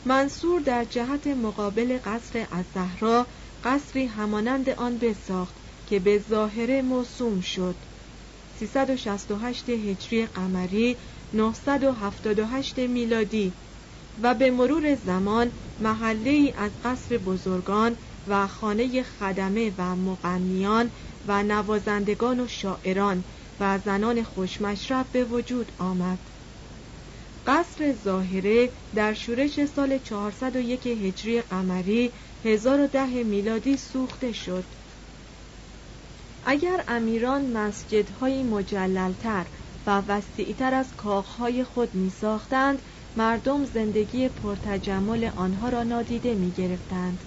منصور 0.05 0.62
در 0.62 0.86
جهت 0.86 1.27
مقابل 1.27 1.99
قصر 2.05 2.47
از 2.51 2.65
زهرا 2.73 3.25
قصری 3.63 4.05
همانند 4.05 4.69
آن 4.69 4.97
بساخت 4.97 5.55
که 5.89 5.99
به 5.99 6.23
ظاهره 6.29 6.81
موسوم 6.81 7.41
شد. 7.41 7.75
368 8.60 9.69
هجری 9.69 10.25
قمری 10.25 10.95
978 11.33 12.79
میلادی 12.79 13.53
و 14.21 14.34
به 14.34 14.51
مرور 14.51 14.95
زمان 14.95 15.51
محله 15.80 16.30
ای 16.30 16.53
از 16.58 16.71
قصر 16.84 17.17
بزرگان 17.17 17.97
و 18.27 18.47
خانه 18.47 19.03
خدمه 19.03 19.73
و 19.77 19.95
مغنیان 19.95 20.91
و 21.25 21.43
نوازندگان 21.43 22.39
و 22.39 22.47
شاعران 22.47 23.23
و 23.60 23.80
زنان 23.86 24.23
خوشمشرف 24.23 25.06
به 25.12 25.23
وجود 25.23 25.71
آمد. 25.77 26.19
قصر 27.45 27.93
ظاهره 27.93 28.71
در 28.95 29.13
شورش 29.13 29.65
سال 29.65 29.97
401 29.97 30.88
هجری 30.88 31.41
قمری 31.41 32.12
1010 32.43 33.23
میلادی 33.23 33.77
سوخته 33.77 34.32
شد. 34.32 34.65
اگر 36.43 36.84
امیران 36.88 37.51
مسجدهایی 37.51 38.43
مجللتر 38.43 39.47
و 39.86 40.01
وسیعتر 40.08 40.73
از 40.73 40.95
کاخهای 40.95 41.63
خود 41.63 41.93
می 41.93 42.10
ساختند 42.10 42.82
مردم 43.17 43.65
زندگی 43.65 44.30
پرتجمل 44.30 45.32
آنها 45.36 45.69
را 45.69 45.84
نادیده 45.84 46.36
می 46.36 46.51
گرفتند 46.51 47.23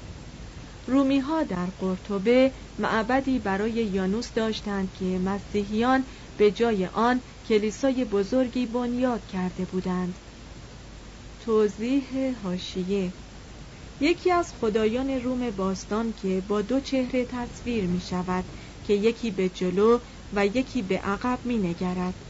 رومی 0.87 1.19
ها 1.19 1.43
در 1.43 1.67
قرطبه 1.67 2.55
معبدی 2.79 3.39
برای 3.39 3.73
یانوس 3.73 4.33
داشتند 4.33 4.93
که 4.93 5.19
مسیحیان 5.19 6.07
به 6.37 6.51
جای 6.51 6.87
آن 6.87 7.23
کلیسای 7.45 8.05
بزرگی 8.05 8.67
بنیاد 8.67 9.27
کرده 9.27 9.65
بودند. 9.65 10.19
توضیح 11.39 12.39
هاشیه 12.43 13.15
یکی 14.01 14.31
از 14.31 14.53
خدایان 14.55 15.11
روم 15.11 15.51
باستان 15.51 16.13
که 16.13 16.41
با 16.41 16.63
دو 16.63 16.81
چهره 16.81 17.25
تصویر 17.25 17.87
می 17.87 18.01
شود 18.01 18.45
که 18.83 18.93
یکی 18.93 19.31
به 19.31 19.49
جلو 19.49 19.99
و 20.33 20.47
یکی 20.47 20.83
به 20.83 20.99
عقب 20.99 21.41
می 21.45 21.59
نگرد 21.59 22.25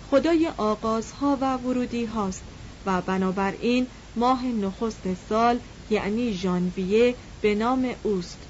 خدای 0.00 0.52
آغازها 0.56 1.38
و 1.40 1.56
ورودی 1.56 2.04
هاست 2.04 2.59
و 2.86 3.02
بنابراین 3.02 3.88
ماه 4.16 4.46
نخست 4.46 5.14
سال 5.14 5.60
یعنی 5.90 6.32
ژانویه 6.32 7.14
به 7.40 7.54
نام 7.54 7.94
اوست. 8.02 8.48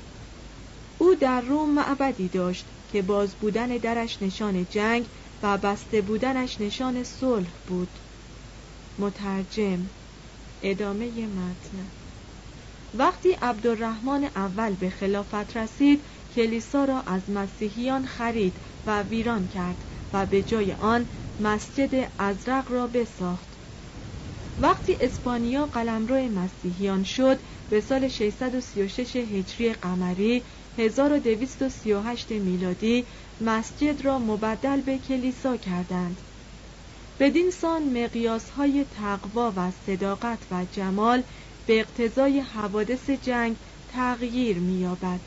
او 0.99 1.14
در 1.14 1.40
روم 1.40 1.75
معبدی 1.75 2.29
داشت 2.29 2.66
که 2.88 3.03
باز 3.03 3.35
بودن 3.35 3.69
درش 3.69 4.23
نشان 4.23 4.66
جنگ 4.66 5.07
و 5.43 5.59
بسته 5.59 6.01
بودنش 6.01 6.61
نشان 6.61 7.03
صلح 7.03 7.51
بود. 7.66 7.99
مترجم 8.99 9.90
ادامه 10.62 11.27
متن. 11.27 11.90
وقتی 12.95 13.33
عبدالرحمن 13.33 14.31
اول 14.37 14.75
به 14.75 14.90
خلافت 14.90 15.57
رسید 15.57 16.05
کلیسا 16.35 16.85
را 16.85 17.01
از 17.01 17.31
مسیحیان 17.31 18.07
خرید 18.07 18.57
و 18.87 19.03
ویران 19.03 19.49
کرد 19.49 19.85
و 20.12 20.27
به 20.27 20.43
جای 20.43 20.73
آن 20.73 21.07
مسجد 21.38 22.12
ازرق 22.19 22.71
را 22.71 22.87
بساخت. 22.87 23.50
وقتی 24.62 24.96
اسپانیا 25.01 25.66
قلمرو 25.66 26.29
مسیحیان 26.29 27.03
شد 27.03 27.38
به 27.70 27.81
سال 27.81 28.09
636 28.09 29.16
هجری 29.16 29.73
قمری 29.73 30.42
1238 30.79 32.31
میلادی 32.33 33.07
مسجد 33.40 34.05
را 34.05 34.18
مبدل 34.18 34.81
به 34.81 34.99
کلیسا 34.99 35.57
کردند 35.57 36.20
بدین 37.20 37.51
سان 37.51 37.83
مقیاس 38.05 38.51
های 38.51 38.85
تقوا 38.85 39.53
و 39.57 39.70
صداقت 39.70 40.46
و 40.51 40.64
جمال 40.64 41.23
به 41.66 41.81
اقتضای 41.81 42.40
حوادث 42.40 43.11
جنگ 43.11 43.57
تغییر 43.88 44.59
می‌یابد. 44.59 45.20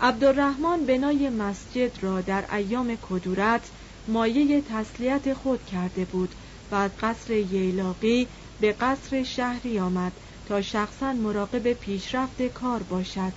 عبدالرحمن 0.00 0.86
بنای 0.86 1.30
مسجد 1.30 2.02
را 2.02 2.20
در 2.20 2.54
ایام 2.54 2.96
کدورت 3.02 3.70
مایه 4.08 4.62
تسلیت 4.62 5.34
خود 5.34 5.64
کرده 5.64 6.04
بود 6.04 6.34
و 6.70 6.74
از 6.74 6.90
قصر 7.00 7.32
ییلاقی 7.32 8.28
به 8.60 8.72
قصر 8.72 9.22
شهری 9.22 9.78
آمد 9.78 10.12
تا 10.46 10.62
شخصا 10.62 11.12
مراقب 11.12 11.72
پیشرفت 11.72 12.42
کار 12.42 12.82
باشد 12.82 13.32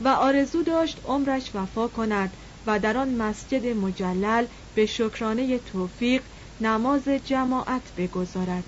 و 0.00 0.08
آرزو 0.08 0.62
داشت 0.62 1.00
عمرش 1.04 1.50
وفا 1.54 1.88
کند 1.88 2.36
و 2.66 2.78
در 2.78 2.96
آن 2.96 3.14
مسجد 3.14 3.66
مجلل 3.66 4.46
به 4.74 4.86
شکرانه 4.86 5.58
توفیق 5.58 6.22
نماز 6.60 7.08
جماعت 7.08 7.92
بگذارد. 7.96 8.64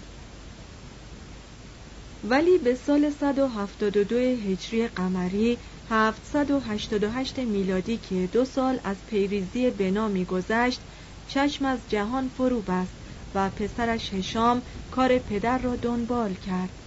ولی 2.25 2.59
به 2.59 2.75
سال 2.75 3.11
172 3.11 4.16
هجری 4.16 4.88
قمری 4.88 5.59
788 5.88 7.38
میلادی 7.38 7.96
که 7.96 8.29
دو 8.33 8.44
سال 8.44 8.81
از 8.85 8.96
پیریزی 9.07 9.70
بنا 9.70 10.09
میگذشت 10.09 10.81
چشم 11.27 11.64
از 11.64 11.79
جهان 11.88 12.29
فرو 12.29 12.62
بست 12.62 13.01
و 13.35 13.51
پسرش 13.51 14.12
هشام 14.12 14.62
کار 14.90 15.18
پدر 15.18 15.59
را 15.59 15.77
دنبال 15.77 16.35
کرد. 16.35 16.83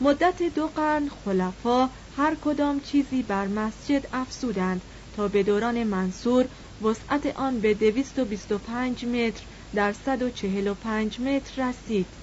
مدت 0.00 0.42
دو 0.42 0.66
قرن 0.68 1.08
خلفا 1.08 1.90
هر 2.10 2.36
کدام 2.40 2.80
چیزی 2.80 3.22
بر 3.22 3.46
مسجد 3.46 4.08
افسودند 4.12 4.84
تا 5.12 5.28
به 5.28 5.42
دوران 5.42 5.84
منصور 5.84 6.48
وسعت 6.80 7.26
آن 7.26 7.60
به 7.60 7.74
225 7.74 9.04
متر 9.04 9.46
در 9.74 9.92
145 9.92 11.20
متر 11.20 11.68
رسید. 11.68 12.14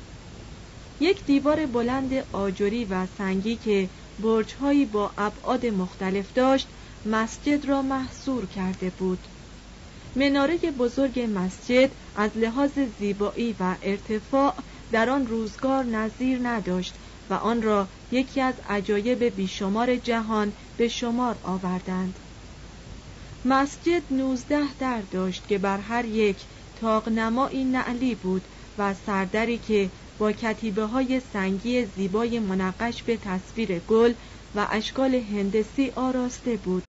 یک 0.99 1.25
دیوار 1.25 1.65
بلند 1.65 2.13
آجری 2.31 2.85
و 2.85 3.05
سنگی 3.05 3.57
که 3.57 3.89
برجهایی 4.19 4.85
با 4.85 5.13
ابعاد 5.17 5.65
مختلف 5.65 6.33
داشت 6.33 6.69
مسجد 7.05 7.65
را 7.65 7.81
محصور 7.81 8.45
کرده 8.45 8.89
بود. 8.89 9.27
مناره 10.15 10.57
بزرگ 10.57 11.27
مسجد 11.33 11.91
از 12.15 12.37
لحاظ 12.37 12.79
زیبایی 12.79 13.55
و 13.59 13.75
ارتفاع 13.81 14.55
در 14.91 15.09
آن 15.09 15.27
روزگار 15.27 15.83
نظیر 15.83 16.39
نداشت 16.43 16.95
و 17.29 17.33
آن 17.33 17.61
را 17.61 17.87
یکی 18.11 18.41
از 18.41 18.53
عجایب 18.69 19.23
بیشمار 19.23 19.95
جهان 19.95 20.53
به 20.77 20.87
شمار 20.87 21.39
آوردند. 21.43 22.19
مسجد 23.45 24.03
نوزده 24.11 24.75
در 24.79 25.01
داشت 25.01 25.47
که 25.47 25.57
بر 25.57 25.77
هر 25.77 26.05
یک 26.05 26.37
تاقنمایی 26.75 27.65
نعلی 27.65 28.15
بود 28.15 28.47
و 28.77 28.93
سردری 28.93 29.57
که 29.57 29.89
با 30.17 30.31
کتیبه 30.31 30.83
های 30.83 31.19
سنگی 31.19 31.85
زیبای 31.85 32.39
منقش 32.39 33.03
به 33.03 33.17
تصویر 33.17 33.79
گل 33.79 34.13
و 34.55 34.67
اشکال 34.71 35.15
هندسی 35.15 35.91
آراسته 35.95 36.57
بود. 36.57 36.88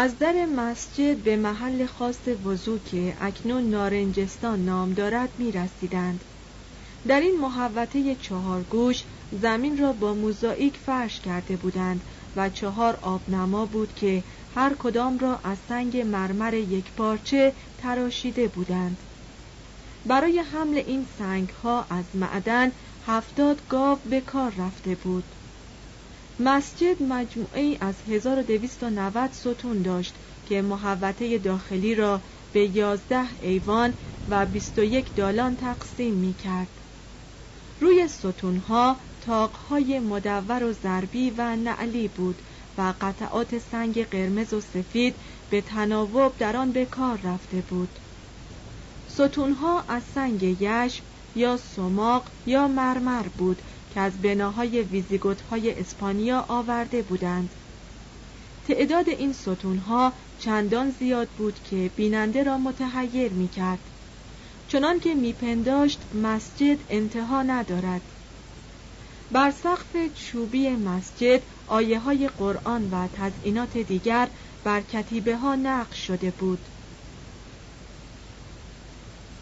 از 0.00 0.18
در 0.18 0.46
مسجد 0.46 1.16
به 1.16 1.36
محل 1.36 1.86
خاص 1.86 2.28
وضو 2.44 2.78
که 2.78 3.16
اکنون 3.20 3.70
نارنجستان 3.70 4.64
نام 4.64 4.90
دارد 4.90 5.30
می 5.38 5.52
رسیدند. 5.52 6.24
در 7.06 7.20
این 7.20 7.40
محوطه 7.40 8.14
چهار 8.14 8.62
گوش 8.62 9.04
زمین 9.32 9.78
را 9.78 9.92
با 9.92 10.14
موزاییک 10.14 10.76
فرش 10.76 11.20
کرده 11.20 11.56
بودند 11.56 12.04
و 12.36 12.48
چهار 12.48 12.98
آبنما 13.02 13.66
بود 13.66 13.94
که 13.94 14.24
هر 14.54 14.74
کدام 14.74 15.18
را 15.18 15.40
از 15.44 15.58
سنگ 15.68 15.96
مرمر 15.96 16.54
یک 16.54 16.92
پارچه 16.92 17.52
تراشیده 17.78 18.48
بودند 18.48 19.02
برای 20.06 20.38
حمل 20.38 20.76
این 20.76 21.06
سنگ 21.18 21.48
ها 21.48 21.86
از 21.90 22.04
معدن 22.14 22.72
هفتاد 23.06 23.62
گاو 23.68 23.98
به 24.04 24.20
کار 24.20 24.54
رفته 24.58 24.94
بود 24.94 25.24
مسجد 26.40 27.02
مجموعه 27.02 27.78
از 27.80 27.94
1290 28.08 29.32
ستون 29.32 29.82
داشت 29.82 30.14
که 30.48 30.62
محوطه 30.62 31.38
داخلی 31.38 31.94
را 31.94 32.20
به 32.52 32.76
11 32.76 33.26
ایوان 33.42 33.94
و 34.28 34.46
21 34.46 35.14
دالان 35.14 35.56
تقسیم 35.56 36.14
می 36.14 36.34
کرد. 36.34 36.68
روی 37.80 38.08
ستونها 38.08 38.96
تاقهای 39.20 39.98
مدور 39.98 40.64
و 40.64 40.72
ضربی 40.72 41.30
و 41.30 41.56
نعلی 41.56 42.08
بود 42.08 42.42
و 42.78 42.94
قطعات 43.00 43.58
سنگ 43.58 44.04
قرمز 44.04 44.52
و 44.52 44.60
سفید 44.60 45.14
به 45.50 45.60
تناوب 45.60 46.36
در 46.38 46.56
آن 46.56 46.72
به 46.72 46.84
کار 46.84 47.20
رفته 47.24 47.60
بود 47.60 47.98
ستونها 49.08 49.84
از 49.88 50.02
سنگ 50.14 50.42
یشم 50.42 51.04
یا 51.34 51.56
سماق 51.56 52.30
یا 52.46 52.68
مرمر 52.68 53.28
بود 53.28 53.62
که 53.94 54.00
از 54.00 54.12
بناهای 54.22 54.84
های 55.50 55.80
اسپانیا 55.80 56.44
آورده 56.48 57.02
بودند. 57.02 57.50
تعداد 58.68 59.08
این 59.08 59.32
ستونها 59.32 60.12
چندان 60.40 60.90
زیاد 60.90 61.28
بود 61.28 61.54
که 61.70 61.90
بیننده 61.96 62.42
را 62.42 62.58
متحیر 62.58 63.32
می 63.32 63.48
کرد 63.48 63.78
چنان 64.68 65.00
که 65.00 65.14
میپنداشت 65.14 66.00
مسجد 66.22 66.78
انتها 66.90 67.42
ندارد. 67.42 68.02
بر 69.32 69.50
سقف 69.50 70.14
چوبی 70.14 70.68
مسجد 70.68 71.42
آیه 71.66 71.98
های 71.98 72.28
قرآن 72.28 72.90
و 72.90 73.08
تزئینات 73.08 73.78
دیگر 73.78 74.28
بر 74.64 74.80
کتیبه 74.80 75.36
ها 75.36 75.54
نقش 75.54 76.06
شده 76.06 76.30
بود. 76.30 76.58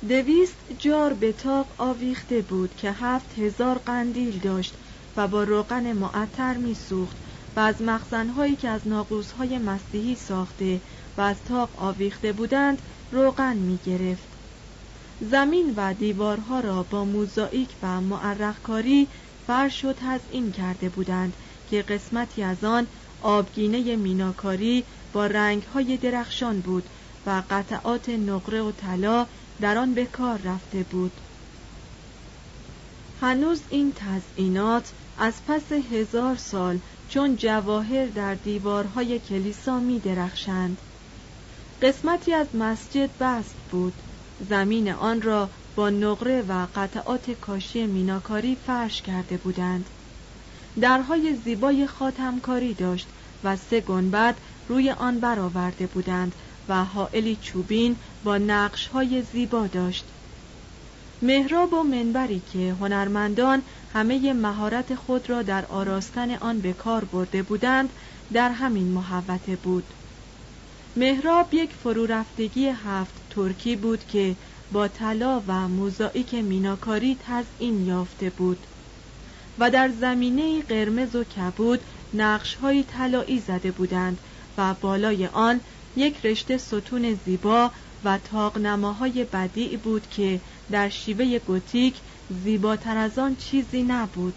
دویست 0.08 0.56
جار 0.78 1.14
به 1.14 1.32
تاق 1.32 1.66
آویخته 1.78 2.42
بود 2.42 2.74
که 2.74 2.92
هفت 2.92 3.38
هزار 3.38 3.78
قندیل 3.78 4.38
داشت 4.38 4.74
و 5.16 5.28
با 5.28 5.44
روغن 5.44 5.92
معطر 5.92 6.56
میسوخت 6.56 7.16
و 7.56 7.60
از 7.60 7.82
مخزنهایی 7.82 8.56
که 8.56 8.68
از 8.68 8.88
ناقوسهای 8.88 9.58
مسیحی 9.58 10.14
ساخته 10.14 10.80
و 11.16 11.20
از 11.20 11.44
تاق 11.44 11.70
آویخته 11.76 12.32
بودند 12.32 12.82
روغن 13.10 13.56
می 13.56 13.78
گرفت. 13.84 14.28
زمین 15.20 15.74
و 15.76 15.94
دیوارها 15.94 16.60
را 16.60 16.82
با 16.82 17.04
موزاییک 17.04 17.76
و 17.82 18.00
معرخکاری 18.00 19.08
فرش 19.46 19.84
و 19.84 19.92
تزئین 19.92 20.52
کرده 20.52 20.88
بودند 20.88 21.36
که 21.70 21.82
قسمتی 21.82 22.42
از 22.42 22.64
آن 22.64 22.86
آبگینه 23.20 23.96
میناکاری 23.96 24.84
با 25.12 25.26
رنگهای 25.26 25.96
درخشان 25.96 26.60
بود 26.60 26.88
و 27.26 27.42
قطعات 27.50 28.08
نقره 28.08 28.62
و 28.62 28.72
طلا 28.72 29.26
در 29.60 29.78
آن 29.78 29.94
به 29.94 30.04
کار 30.04 30.38
رفته 30.38 30.82
بود. 30.82 31.12
هنوز 33.20 33.60
این 33.70 33.92
تزئینات 33.96 34.92
از 35.18 35.34
پس 35.48 35.72
هزار 35.92 36.36
سال 36.36 36.78
چون 37.08 37.36
جواهر 37.36 38.06
در 38.06 38.34
دیوارهای 38.34 39.18
کلیسا 39.18 39.80
می 39.80 40.00
درخشند. 40.00 40.78
قسمتی 41.82 42.32
از 42.32 42.46
مسجد 42.54 43.10
بست 43.20 43.54
بود. 43.70 43.92
زمین 44.48 44.92
آن 44.92 45.22
را 45.22 45.50
با 45.76 45.90
نقره 45.90 46.42
و 46.48 46.66
قطعات 46.74 47.30
کاشی 47.30 47.86
میناکاری 47.86 48.56
فرش 48.66 49.02
کرده 49.02 49.36
بودند. 49.36 49.86
درهای 50.80 51.34
زیبای 51.44 51.86
خاتمکاری 51.86 52.74
داشت 52.74 53.06
و 53.44 53.56
سه 53.56 53.80
گنبد 53.80 54.36
روی 54.68 54.90
آن 54.90 55.20
برآورده 55.20 55.86
بودند 55.86 56.32
و 56.68 56.84
حائلی 56.84 57.36
چوبین 57.42 57.96
با 58.24 58.38
نقشهای 58.38 59.22
زیبا 59.22 59.66
داشت. 59.66 60.04
محراب 61.22 61.72
و 61.72 61.82
منبری 61.82 62.42
که 62.52 62.76
هنرمندان 62.80 63.62
همه 63.94 64.32
مهارت 64.32 64.94
خود 64.94 65.30
را 65.30 65.42
در 65.42 65.66
آراستن 65.66 66.34
آن 66.34 66.60
به 66.60 66.72
کار 66.72 67.04
برده 67.04 67.42
بودند 67.42 67.90
در 68.32 68.50
همین 68.50 68.86
محوته 68.86 69.56
بود. 69.56 69.84
محراب 70.96 71.54
یک 71.54 71.70
فرورفتگی 71.82 72.66
هفت 72.66 73.14
ترکی 73.30 73.76
بود 73.76 74.06
که 74.06 74.36
با 74.72 74.88
طلا 74.88 75.42
و 75.46 75.68
موزاییک 75.68 76.34
میناکاری 76.34 77.16
تزئین 77.26 77.86
یافته 77.86 78.30
بود 78.30 78.58
و 79.58 79.70
در 79.70 79.90
زمینه 80.00 80.62
قرمز 80.62 81.14
و 81.14 81.24
کبود 81.24 81.80
نقشهای 82.14 82.82
طلایی 82.82 83.40
زده 83.40 83.70
بودند 83.70 84.18
و 84.58 84.74
بالای 84.74 85.26
آن 85.26 85.60
یک 85.96 86.26
رشته 86.26 86.58
ستون 86.58 87.14
زیبا 87.24 87.70
و 88.04 88.18
تاقنماهای 88.18 89.24
بدیع 89.24 89.76
بود 89.76 90.10
که 90.10 90.40
در 90.70 90.88
شیوه 90.88 91.38
گوتیک 91.38 91.94
زیباتر 92.44 92.96
از 92.96 93.18
آن 93.18 93.36
چیزی 93.36 93.82
نبود. 93.82 94.34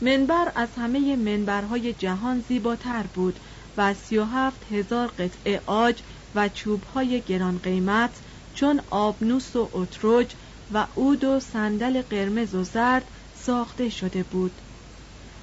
منبر 0.00 0.52
از 0.54 0.68
همه 0.76 1.16
منبرهای 1.16 1.92
جهان 1.92 2.44
زیباتر 2.48 3.02
بود 3.02 3.40
و 3.76 3.94
سی 3.94 4.18
و 4.18 4.24
هفت 4.24 4.72
هزار 4.72 5.08
قطعه 5.08 5.62
آج 5.66 6.02
و 6.34 6.48
چوبهای 6.48 7.20
گران 7.20 7.58
قیمت 7.58 8.10
چون 8.54 8.80
آبنوس 8.90 9.56
و 9.56 9.68
اتروج 9.72 10.26
و 10.72 10.86
عود 10.96 11.24
و 11.24 11.40
صندل 11.40 12.02
قرمز 12.02 12.54
و 12.54 12.64
زرد 12.64 13.04
ساخته 13.34 13.88
شده 13.88 14.22
بود. 14.22 14.52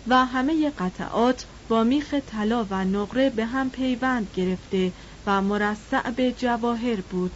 و 0.08 0.26
همه 0.26 0.70
قطعات 0.70 1.46
با 1.70 1.84
میخ 1.84 2.14
طلا 2.14 2.68
و 2.70 2.86
نقره 2.86 3.30
به 3.30 3.46
هم 3.46 3.70
پیوند 3.70 4.30
گرفته 4.34 4.92
و 5.26 5.42
مرصع 5.42 6.12
به 6.12 6.32
جواهر 6.32 7.02
بود. 7.02 7.32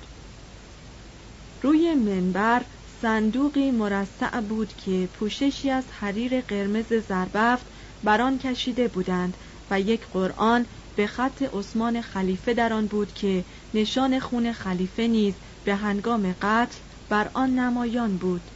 روی 1.62 1.96
منبر 1.96 2.62
صندوقی 3.02 3.72
مرصع 3.72 4.42
بود 4.42 4.74
که 4.86 5.10
پوششی 5.14 5.70
از 5.70 5.84
حریر 6.00 6.42
قرمز 6.42 6.94
زربفت 6.94 7.66
بر 8.04 8.22
آن 8.22 8.38
کشیده 8.38 8.88
بودند 8.88 9.38
و 9.72 9.80
یک 9.80 10.08
قرآن 10.08 10.66
به 10.96 11.08
خط 11.08 11.42
عثمان 11.42 12.02
خلیفه 12.02 12.54
در 12.54 12.74
آن 12.74 12.88
بود 12.88 13.14
که 13.14 13.46
نشان 13.74 14.20
خون 14.20 14.52
خلیفه 14.52 15.08
نیز 15.08 15.34
به 15.64 15.76
هنگام 15.76 16.36
قتل 16.42 16.78
بر 17.10 17.30
آن 17.34 17.60
نمایان 17.60 18.18
بود. 18.18 18.52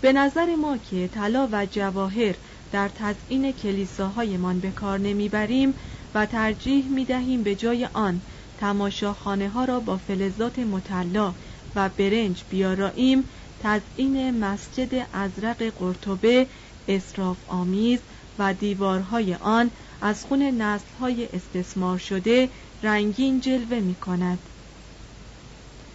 به 0.00 0.12
نظر 0.12 0.54
ما 0.54 0.78
که 0.78 1.08
طلا 1.08 1.48
و 1.52 1.66
جواهر 1.66 2.34
در 2.74 2.88
تزئین 2.88 3.52
کلیساهایمان 3.52 4.60
به 4.60 4.72
کار 4.72 4.98
نمی‌بریم 4.98 5.74
و 6.14 6.26
ترجیح 6.26 6.88
می 6.88 7.04
دهیم 7.04 7.42
به 7.42 7.54
جای 7.54 7.88
آن 7.92 8.22
تماشاخانه 8.56 9.48
ها 9.48 9.64
را 9.64 9.80
با 9.80 9.96
فلزات 9.96 10.58
مطلا 10.58 11.34
و 11.74 11.88
برنج 11.88 12.44
بیاراییم. 12.48 13.24
تزئین 13.58 14.38
مسجد 14.38 15.08
ازرق 15.12 15.62
قرطبه 15.62 16.48
اصراف 16.88 17.44
آمیز 17.46 18.00
و 18.38 18.54
دیوارهای 18.54 19.34
آن 19.34 19.70
از 20.00 20.24
خون 20.24 20.42
نسلهای 20.42 21.28
استثمار 21.32 21.98
شده 21.98 22.50
رنگین 22.82 23.40
جلوه 23.40 23.80
می 23.80 23.94
کند 23.94 24.50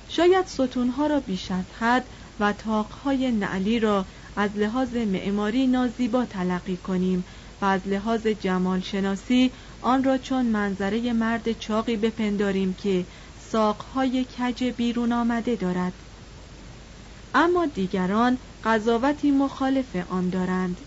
شاید 0.07 0.45
ستونها 0.45 1.07
را 1.07 1.19
بیش 1.19 1.51
از 1.51 1.65
حد 1.71 2.09
و 2.39 2.53
تاقهای 2.53 3.31
نعلی 3.31 3.79
را 3.79 4.05
از 4.35 4.49
لحاظ 4.55 4.95
معماری 4.95 5.67
نازیبا 5.67 6.25
تلقی 6.25 6.77
کنیم 6.77 7.23
و 7.61 7.65
از 7.65 7.81
لحاظ 7.85 8.27
جمال 8.27 8.79
شناسی 8.79 9.51
آن 9.81 10.03
را 10.03 10.17
چون 10.17 10.45
منظره 10.45 11.13
مرد 11.13 11.59
چاقی 11.59 11.95
بپنداریم 11.95 12.73
که 12.73 13.05
ساقهای 13.51 14.25
کج 14.25 14.63
بیرون 14.63 15.11
آمده 15.11 15.55
دارد. 15.55 15.93
اما 17.33 17.65
دیگران 17.65 18.37
قضاوتی 18.63 19.31
مخالف 19.31 19.95
آن 20.09 20.29
دارند. 20.29 20.77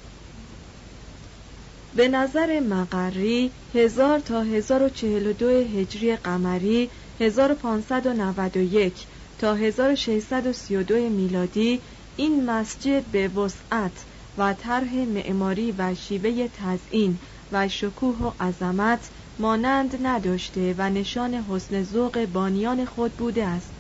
به 1.97 2.09
نظر 2.09 2.61
مقری 2.61 3.51
هزار 3.75 4.19
تا 4.19 4.43
1042 4.43 5.47
هجری 5.49 6.17
قمری 6.17 6.91
1591 7.21 9.07
تا 9.39 9.55
1632 9.55 10.95
میلادی 10.95 11.81
این 12.17 12.45
مسجد 12.45 13.07
به 13.07 13.29
وسعت 13.29 14.07
و 14.37 14.55
طرح 14.55 14.95
معماری 14.95 15.73
و 15.73 15.95
شیوه 15.95 16.49
تزئین 16.49 17.21
و 17.53 17.69
شکوه 17.69 18.19
و 18.19 18.33
عظمت 18.41 19.11
مانند 19.39 20.07
نداشته 20.07 20.75
و 20.79 20.91
نشان 20.91 21.35
حسن 21.35 21.83
ذوق 21.83 22.27
بانیان 22.27 22.85
خود 22.85 23.17
بوده 23.17 23.45
است. 23.47 23.75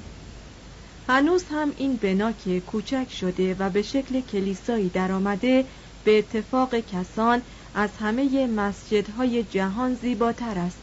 هنوز 1.08 1.44
هم 1.50 1.72
این 1.76 1.96
بنا 1.96 2.32
که 2.32 2.60
کوچک 2.60 3.06
شده 3.10 3.54
و 3.54 3.70
به 3.70 3.82
شکل 3.82 4.20
کلیسایی 4.20 4.90
درآمده 4.90 5.68
به 6.04 6.18
اتفاق 6.18 6.80
کسان 6.80 7.42
از 7.74 7.96
همه 7.96 8.46
مسجدهای 8.46 9.44
جهان 9.44 9.94
زیباتر 9.94 10.58
است. 10.58 10.81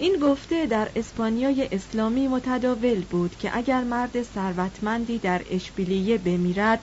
این 0.00 0.16
گفته 0.22 0.66
در 0.66 0.88
اسپانیای 0.96 1.68
اسلامی 1.72 2.28
متداول 2.28 3.00
بود 3.00 3.36
که 3.38 3.56
اگر 3.56 3.84
مرد 3.84 4.22
ثروتمندی 4.22 5.18
در 5.18 5.40
اشبیلیه 5.50 6.18
بمیرد 6.18 6.80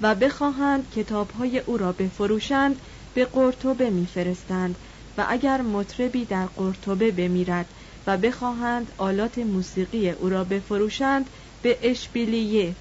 و 0.00 0.14
بخواهند 0.14 0.92
کتابهای 0.96 1.58
او 1.58 1.76
را 1.76 1.92
بفروشند 1.92 2.76
به 3.14 3.24
قرطبه 3.24 3.90
میفرستند 3.90 4.76
و 5.18 5.24
اگر 5.28 5.60
مطربی 5.60 6.24
در 6.24 6.46
قرطبه 6.46 7.10
بمیرد 7.10 7.66
و 8.06 8.16
بخواهند 8.16 8.92
آلات 8.98 9.38
موسیقی 9.38 10.10
او 10.10 10.28
را 10.28 10.44
بفروشند 10.44 11.30
به 11.62 11.78
اشبیلیه. 11.82 12.74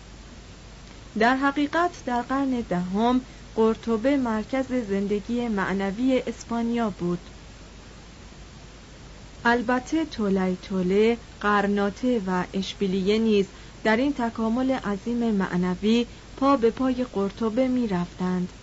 در 1.19 1.35
حقیقت 1.35 1.91
در 2.05 2.21
قرن 2.21 2.63
دهم 2.69 3.21
قرطبه 3.55 4.17
مرکز 4.17 4.65
زندگی 4.89 5.47
معنوی 5.47 6.23
اسپانیا 6.27 6.89
بود. 6.89 7.19
البته 9.43 10.05
تولی 10.05 10.57
توله، 10.57 11.19
قرناته 11.39 12.21
و 12.27 12.45
اشبیلیه 12.53 13.17
نیز 13.19 13.51
در 13.83 13.97
این 13.97 14.13
تکامل 14.13 14.71
عظیم 14.71 15.31
معنوی 15.31 16.07
پا 16.37 16.57
به 16.57 16.71
پای 16.71 17.05
قرطبه 17.13 17.67
می 17.67 17.87
رفتند. 17.87 18.53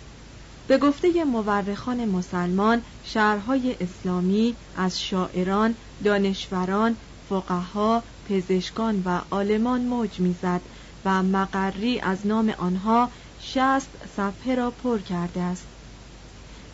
به 0.67 0.77
گفته 0.77 1.23
مورخان 1.23 2.05
مسلمان 2.05 2.83
شهرهای 3.01 3.75
اسلامی 3.79 4.57
از 4.75 4.99
شاعران، 4.99 5.75
دانشوران، 6.03 6.97
فقها، 7.29 8.03
پزشکان 8.25 9.01
و 9.05 9.21
آلمان 9.29 9.81
موج 9.85 10.19
می‌زد 10.19 10.61
و 11.05 11.23
مقری 11.23 11.99
از 11.99 12.27
نام 12.27 12.49
آنها 12.49 13.11
شست 13.37 14.07
صفحه 14.07 14.55
را 14.55 14.71
پر 14.71 14.99
کرده 14.99 15.41
است 15.41 15.67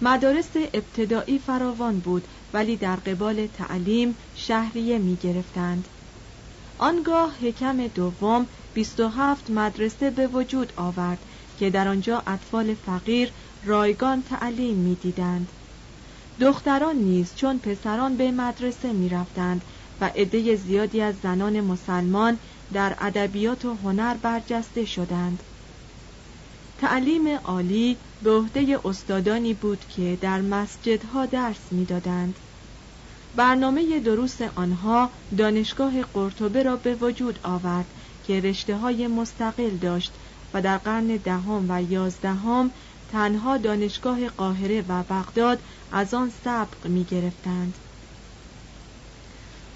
مدارس 0.01 0.51
ابتدایی 0.55 1.39
فراوان 1.39 1.99
بود 1.99 2.27
ولی 2.53 2.77
در 2.77 2.95
قبال 2.95 3.47
تعلیم 3.47 4.17
شهریه 4.35 4.97
می 4.99 5.15
گرفتند. 5.15 5.87
آنگاه 6.77 7.35
حکم 7.41 7.87
دوم 7.87 8.47
27 8.73 9.49
مدرسه 9.49 10.11
به 10.11 10.27
وجود 10.27 10.73
آورد 10.77 11.25
که 11.59 11.69
در 11.69 11.87
آنجا 11.87 12.23
اطفال 12.27 12.73
فقیر 12.73 13.31
رایگان 13.63 14.23
تعلیم 14.23 14.77
می‌دیدند. 14.77 15.51
دختران 16.39 16.95
نیز 16.95 17.35
چون 17.35 17.59
پسران 17.59 18.17
به 18.17 18.31
مدرسه 18.31 18.93
می 18.93 19.09
رفتند 19.09 19.65
و 20.01 20.11
عده 20.15 20.55
زیادی 20.55 21.01
از 21.01 21.15
زنان 21.19 21.61
مسلمان 21.61 22.39
در 22.73 22.95
ادبیات 22.99 23.65
و 23.65 23.75
هنر 23.75 24.13
برجسته 24.13 24.85
شدند. 24.85 25.43
تعلیم 26.77 27.27
عالی 27.27 27.97
به 28.21 28.31
عهده 28.31 28.79
استادانی 28.85 29.53
بود 29.53 29.79
که 29.95 30.17
در 30.21 30.41
مسجدها 30.41 31.25
درس 31.25 31.71
می‌دادند. 31.71 32.35
برنامه 33.35 33.99
دروس 33.99 34.41
آنها 34.41 35.09
دانشگاه 35.37 36.01
قرطبه 36.01 36.63
را 36.63 36.75
به 36.75 36.95
وجود 36.95 37.39
آورد 37.43 37.85
که 38.27 38.39
رشته 38.39 38.77
های 38.77 39.07
مستقل 39.07 39.69
داشت 39.69 40.11
و 40.53 40.61
در 40.61 40.77
قرن 40.77 41.07
دهم 41.07 41.65
و 41.69 41.83
یازدهم 41.83 42.71
تنها 43.11 43.57
دانشگاه 43.57 44.29
قاهره 44.29 44.85
و 44.87 45.03
بغداد 45.03 45.59
از 45.91 46.13
آن 46.13 46.31
سبق 46.45 46.87
می 46.87 47.03
گرفتند. 47.03 47.77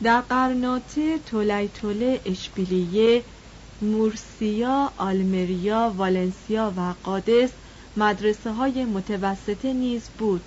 در 0.03 0.21
قرناته 0.21 1.17
تولی 1.17 1.67
توله 1.67 2.21
اشبیلیه 2.25 3.23
مورسیا، 3.81 4.91
آلمریا، 4.97 5.93
والنسیا 5.97 6.73
و 6.77 6.93
قادس 7.03 7.49
مدرسه 7.97 8.51
های 8.51 8.85
متوسطه 8.85 9.73
نیز 9.73 10.01
بود. 10.17 10.41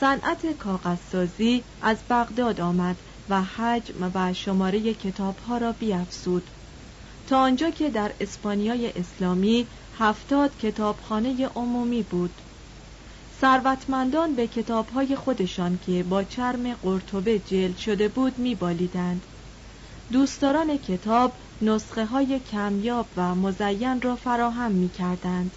صنعت 0.00 0.58
کاغذسازی 0.58 1.62
از 1.82 1.96
بغداد 2.10 2.60
آمد 2.60 2.96
و 3.30 3.42
حجم 3.42 4.10
و 4.14 4.34
شماره 4.34 4.94
کتاب 4.94 5.38
ها 5.48 5.58
را 5.58 5.72
بیافزود 5.72 6.42
تا 7.28 7.38
آنجا 7.38 7.70
که 7.70 7.90
در 7.90 8.10
اسپانیای 8.20 8.90
اسلامی 8.96 9.66
هفتاد 9.98 10.58
کتابخانه 10.58 11.46
عمومی 11.54 12.02
بود. 12.02 12.30
ثروتمندان 13.40 14.34
به 14.34 14.46
کتابهای 14.46 15.16
خودشان 15.16 15.78
که 15.86 16.02
با 16.02 16.24
چرم 16.24 16.74
قرطبه 16.74 17.38
جلد 17.38 17.76
شده 17.76 18.08
بود 18.08 18.38
میبالیدند. 18.38 19.22
دوستداران 20.12 20.78
کتاب 20.78 21.32
نسخه 21.62 22.04
های 22.04 22.40
کمیاب 22.40 23.06
و 23.16 23.34
مزین 23.34 24.00
را 24.02 24.16
فراهم 24.16 24.72
می 24.72 24.88
کردند. 24.88 25.50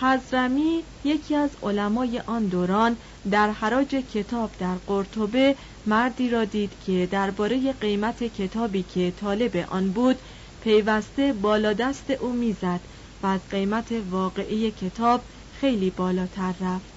حزرمی 0.00 0.82
یکی 1.04 1.34
از 1.34 1.50
علمای 1.62 2.18
آن 2.26 2.46
دوران 2.46 2.96
در 3.30 3.50
حراج 3.50 3.88
کتاب 3.88 4.50
در 4.58 4.74
قرطبه 4.86 5.56
مردی 5.86 6.30
را 6.30 6.44
دید 6.44 6.72
که 6.86 7.08
درباره 7.10 7.72
قیمت 7.72 8.24
کتابی 8.24 8.82
که 8.82 9.10
طالب 9.10 9.56
آن 9.56 9.92
بود 9.92 10.16
پیوسته 10.60 11.32
بالا 11.32 11.72
دست 11.72 12.10
او 12.10 12.32
می‌زد 12.32 12.80
و 13.22 13.26
از 13.26 13.40
قیمت 13.50 13.92
واقعی 14.10 14.70
کتاب 14.70 15.24
خیلی 15.60 15.90
بالاتر 15.90 16.54
رفت 16.60 16.94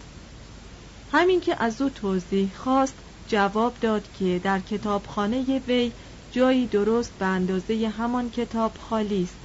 همین 1.11 1.41
که 1.41 1.63
از 1.63 1.81
او 1.81 1.89
توضیح 1.89 2.53
خواست 2.55 2.95
جواب 3.27 3.77
داد 3.81 4.11
که 4.11 4.39
در 4.43 4.59
کتابخانه 4.59 5.61
وی 5.67 5.91
جایی 6.33 6.67
درست 6.67 7.17
به 7.17 7.25
اندازه 7.25 7.89
همان 7.89 8.29
کتاب 8.29 8.77
خالی 8.77 9.23
است. 9.23 9.39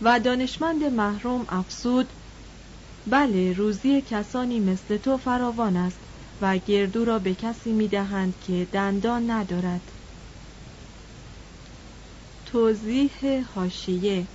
و 0.00 0.20
دانشمند 0.20 0.84
محروم 0.84 1.46
افسود 1.48 2.12
بله 3.06 3.52
روزی 3.52 4.02
کسانی 4.02 4.60
مثل 4.60 4.96
تو 4.96 5.16
فراوان 5.16 5.76
است 5.76 6.00
و 6.40 6.58
گردو 6.58 7.04
را 7.04 7.18
به 7.18 7.34
کسی 7.34 7.72
می 7.72 7.88
دهند 7.88 8.38
که 8.40 8.68
دندان 8.72 9.30
ندارد. 9.30 9.92
توضیح 12.44 13.44
هاشیه 13.54 14.28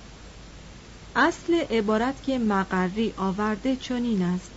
اصل 1.16 1.54
عبارت 1.54 2.22
که 2.22 2.38
مقری 2.38 3.14
آورده 3.16 3.76
چنین 3.76 4.22
است. 4.22 4.52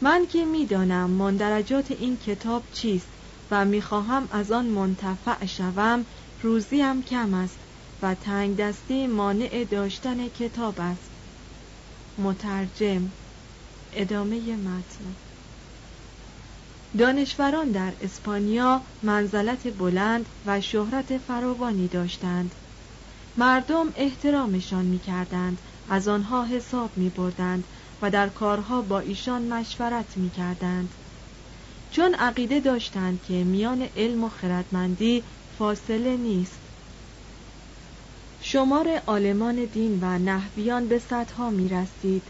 من 0.00 0.26
که 0.26 0.44
می‌دانم 0.44 1.10
مندرجات 1.10 1.90
این 1.90 2.16
کتاب 2.18 2.64
چیست؟ 2.72 3.13
و 3.54 3.64
می‌خواهم 3.64 4.28
از 4.30 4.52
آن 4.52 4.66
منتفع 4.66 5.46
شوم 5.46 6.06
روزیم 6.40 7.02
کم 7.02 7.34
است 7.34 7.60
و 8.02 8.14
تنگ 8.14 8.56
دستی 8.56 9.06
مانع 9.06 9.64
داشتن 9.64 10.28
کتاب 10.28 10.80
است. 10.80 11.10
مترجم 12.18 13.12
ادامه 13.92 14.56
متن. 14.56 15.16
دانشوران 16.98 17.70
در 17.70 17.96
اسپانیا 18.00 18.82
منزلت 19.02 19.76
بلند 19.78 20.28
و 20.44 20.60
شهرت 20.60 21.18
فراوانی 21.18 21.88
داشتند. 21.88 22.54
مردم 23.36 23.92
احترامشان 23.94 24.84
می 24.84 24.98
کردند 24.98 25.60
از 25.88 26.08
آنها 26.08 26.44
حساب 26.44 26.96
می 26.96 27.10
بردند 27.10 27.66
و 28.02 28.10
در 28.10 28.28
کارها 28.28 28.82
با 28.82 28.98
ایشان 29.00 29.48
مشورت 29.48 30.16
می 30.16 30.30
کردند 30.30 30.94
چون 31.94 32.14
عقیده 32.14 32.60
داشتند 32.60 33.22
که 33.22 33.44
میان 33.44 33.88
علم 33.96 34.24
و 34.24 34.28
خردمندی 34.28 35.24
فاصله 35.58 36.16
نیست. 36.16 36.60
شمار 38.38 39.02
آلمان 39.06 39.64
دین 39.64 39.98
و 40.02 40.18
نحویان 40.18 40.88
به 40.88 40.98
صدها 40.98 41.50
می 41.50 41.68
رسید 41.68 42.28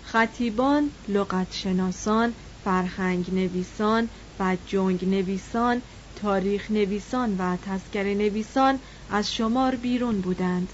خطیبان، 0.00 0.90
لغت 1.08 1.52
شناسان، 1.52 2.34
فرهنگ 2.64 3.34
نویسان 3.34 4.10
و 4.38 4.56
جنگ 4.64 5.08
نویسان، 5.08 5.82
تاریخ 6.16 6.70
نویسان 6.70 7.36
و 7.36 7.56
تذکر 7.56 8.14
نویسان 8.14 8.80
از 9.08 9.34
شمار 9.34 9.76
بیرون 9.76 10.20
بودند. 10.20 10.72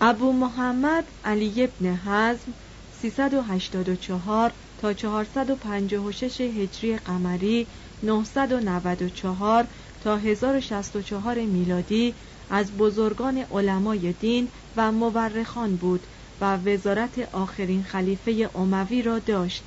ابو 0.00 0.32
محمد 0.32 1.04
علی 1.24 1.64
ابن 1.64 1.86
حزم 1.86 2.54
384 2.90 4.52
تا 4.80 4.92
456 4.92 6.40
هجری 6.40 6.96
قمری 6.96 7.66
994 8.02 9.66
تا 10.00 10.16
1064 10.16 11.38
میلادی 11.40 12.14
از 12.50 12.76
بزرگان 12.76 13.38
علمای 13.50 14.12
دین 14.12 14.48
و 14.76 14.92
مورخان 14.92 15.76
بود 15.76 16.06
و 16.40 16.56
وزارت 16.56 17.18
آخرین 17.34 17.82
خلیفه 17.82 18.50
اموی 18.54 19.02
را 19.02 19.18
داشت. 19.18 19.62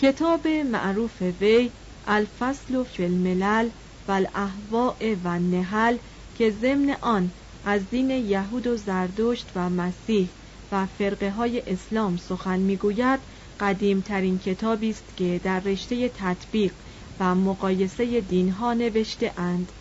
کتاب 0.00 0.48
معروف 0.48 1.22
وی 1.22 1.70
الفصل 2.04 2.84
فی 2.84 3.04
الملل 3.04 3.68
و 4.08 4.12
الاحواء 4.12 5.16
و 5.24 5.38
نهل 5.38 5.96
که 6.34 6.50
ضمن 6.50 6.96
آن 7.00 7.30
از 7.64 7.88
دین 7.90 8.10
یهود 8.10 8.66
و 8.66 8.76
زردشت 8.76 9.50
و 9.54 9.70
مسیح 9.70 10.30
و 10.72 10.86
فرقه 10.86 11.30
های 11.30 11.62
اسلام 11.66 12.16
سخن 12.16 12.60
می‌گوید 12.60 13.20
قدیمترین 13.60 14.38
کتابی 14.38 14.90
است 14.90 15.16
که 15.16 15.40
در 15.44 15.60
رشته 15.60 16.08
تطبیق 16.08 16.74
و 17.20 17.34
مقایسه 17.34 18.20
دینها 18.20 18.74
نوشته 18.74 19.32
اند. 19.36 19.72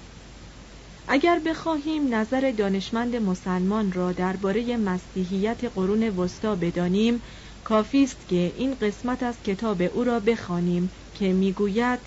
اگر 1.07 1.39
بخواهیم 1.45 2.15
نظر 2.15 2.51
دانشمند 2.57 3.15
مسلمان 3.15 3.91
را 3.91 4.11
درباره 4.11 4.77
مسیحیت 4.77 5.63
قرون 5.63 6.09
وسطا 6.09 6.55
بدانیم 6.55 7.21
کافی 7.63 8.03
است 8.03 8.27
که 8.27 8.53
این 8.55 8.75
قسمت 8.75 9.23
از 9.23 9.41
کتاب 9.43 9.81
او 9.81 10.03
را 10.03 10.19
بخوانیم 10.19 10.91
که 11.13 11.33
می‌گوید 11.33 11.99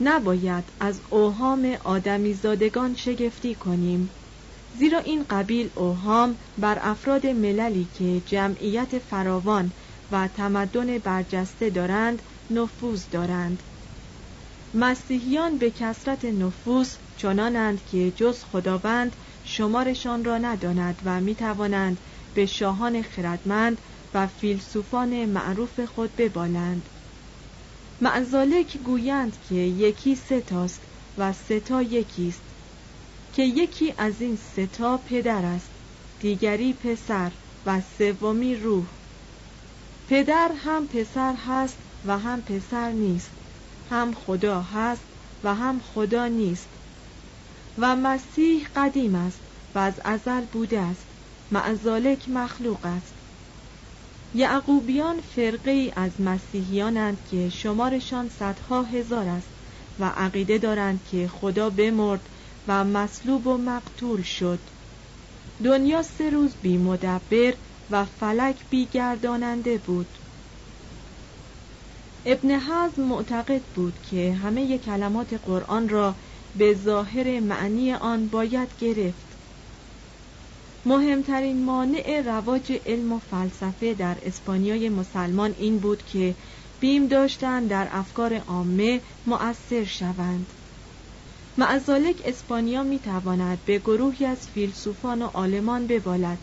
نباید 0.00 0.72
از 0.80 1.02
اوهام 1.10 1.76
آدمی 1.84 2.34
زادگان 2.34 2.94
شگفتی 2.94 3.54
کنیم. 3.54 4.10
زیرا 4.76 4.98
این 4.98 5.24
قبیل 5.30 5.70
اوهام 5.74 6.38
بر 6.58 6.78
افراد 6.82 7.26
مللی 7.26 7.84
که 7.84 8.20
جمعیت 8.20 8.98
فراوان 8.98 9.72
و 10.10 10.28
تمدن 10.28 10.98
برجسته 10.98 11.70
دارند 11.70 12.22
نفوذ 12.50 13.08
دارند. 13.10 13.62
مسیحیان 14.74 15.58
به 15.58 15.70
کسرت 15.70 16.24
نفوس 16.24 16.96
چنانند 17.16 17.84
که 17.84 18.10
جز 18.10 18.44
خداوند 18.44 19.16
شمارشان 19.42 20.24
را 20.24 20.38
نداند 20.38 21.02
و 21.04 21.20
می 21.20 21.34
توانند 21.34 22.00
به 22.34 22.46
شاهان 22.46 23.02
خردمند 23.02 23.80
و 24.14 24.26
فیلسوفان 24.26 25.26
معروف 25.26 25.80
خود 25.80 26.16
ببالند. 26.16 26.88
معزالک 28.00 28.78
گویند 28.78 29.40
که 29.40 29.54
یکی 29.54 30.14
ستاست 30.14 30.84
و 31.16 31.32
ستا 31.32 31.82
یکیست. 31.82 32.53
که 33.34 33.42
یکی 33.42 33.94
از 33.98 34.20
این 34.20 34.36
ستا 34.36 34.98
پدر 34.98 35.44
است 35.44 35.72
دیگری 36.18 36.72
پسر 36.74 37.32
و 37.66 37.80
سومی 37.80 38.56
روح. 38.56 38.86
پدر 40.06 40.52
هم 40.56 40.88
پسر 40.88 41.34
هست 41.46 41.80
و 42.04 42.18
هم 42.18 42.42
پسر 42.42 42.92
نیست 42.92 43.32
هم 43.84 44.12
خدا 44.12 44.62
هست 44.62 45.06
و 45.42 45.54
هم 45.54 45.80
خدا 45.80 46.28
نیست. 46.28 46.68
و 47.78 47.96
مسیح 47.96 48.68
قدیم 48.74 49.14
است 49.14 49.42
و 49.74 49.78
از 49.78 50.00
ازل 50.04 50.44
بوده 50.44 50.80
است 50.80 51.08
معزالک 51.50 52.28
مخلوق 52.28 52.86
است. 52.86 53.14
یعقوبیان 54.34 55.20
فرقه 55.20 55.70
ای 55.70 55.92
از 55.96 56.20
مسیحیانند 56.20 57.24
که 57.24 57.48
شمارشان 57.48 58.28
صدها 58.28 58.82
هزار 58.82 59.28
است 59.28 59.50
و 59.98 60.04
عقیده 60.04 60.58
دارند 60.58 61.04
که 61.04 61.28
خدا 61.28 61.70
بمرد 61.70 62.28
و 62.68 62.84
مصلوب 62.84 63.46
و 63.46 63.56
مقتول 63.56 64.22
شد. 64.22 64.60
دنیا 65.64 66.02
سه 66.02 66.30
روز 66.30 66.56
بی 66.62 66.78
مدبر 66.78 67.54
و 67.90 68.04
فلک 68.04 68.64
بی 68.70 68.86
گرداننده 68.86 69.78
بود. 69.78 70.18
ابن 72.26 72.50
حزم 72.50 73.02
معتقد 73.02 73.62
بود 73.74 73.98
که 74.10 74.32
همه 74.32 74.78
کلمات 74.78 75.34
قرآن 75.34 75.88
را 75.88 76.14
به 76.54 76.74
ظاهر 76.74 77.40
معنی 77.40 77.92
آن 77.92 78.28
باید 78.28 78.68
گرفت. 78.78 79.26
مهمترین 80.86 81.64
مانع 81.64 82.22
رواج 82.24 82.72
علم 82.86 83.12
و 83.12 83.18
فلسفه 83.18 83.94
در 83.94 84.18
اسپانیای 84.22 84.88
مسلمان 84.88 85.54
این 85.58 85.78
بود 85.78 86.02
که 86.02 86.36
بیم 86.80 87.08
داشتند 87.08 87.70
در 87.70 87.88
افکار 87.90 88.34
عامه 88.34 89.00
مؤثر 89.26 89.84
شوند. 89.84 90.52
معزالک 91.58 92.22
اسپانیا 92.24 92.82
می 92.82 92.98
تواند 92.98 93.64
به 93.64 93.78
گروهی 93.78 94.26
از 94.26 94.48
فیلسوفان 94.48 95.22
و 95.22 95.26
عالمان 95.26 95.86
ببالد. 95.86 96.38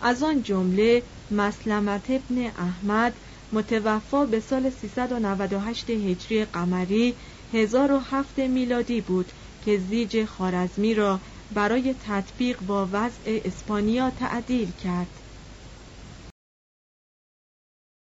از 0.00 0.22
آن 0.22 0.42
جمله 0.42 1.02
مسلمت 1.30 2.10
ابن 2.10 2.38
احمد 2.46 3.16
متوفا 3.52 4.26
به 4.26 4.40
سال 4.40 4.70
398 4.70 5.90
هجری 5.90 6.44
قمری 6.44 7.14
1007 7.52 8.38
میلادی 8.38 9.00
بود 9.00 9.32
که 9.64 9.78
زیج 9.78 10.24
خارزمی 10.24 10.94
را 10.94 11.20
برای 11.50 11.94
تطبیق 11.94 12.60
با 12.60 12.88
وضع 12.92 13.40
اسپانیا 13.44 14.10
تعدیل 14.10 14.72
کرد. 14.72 15.27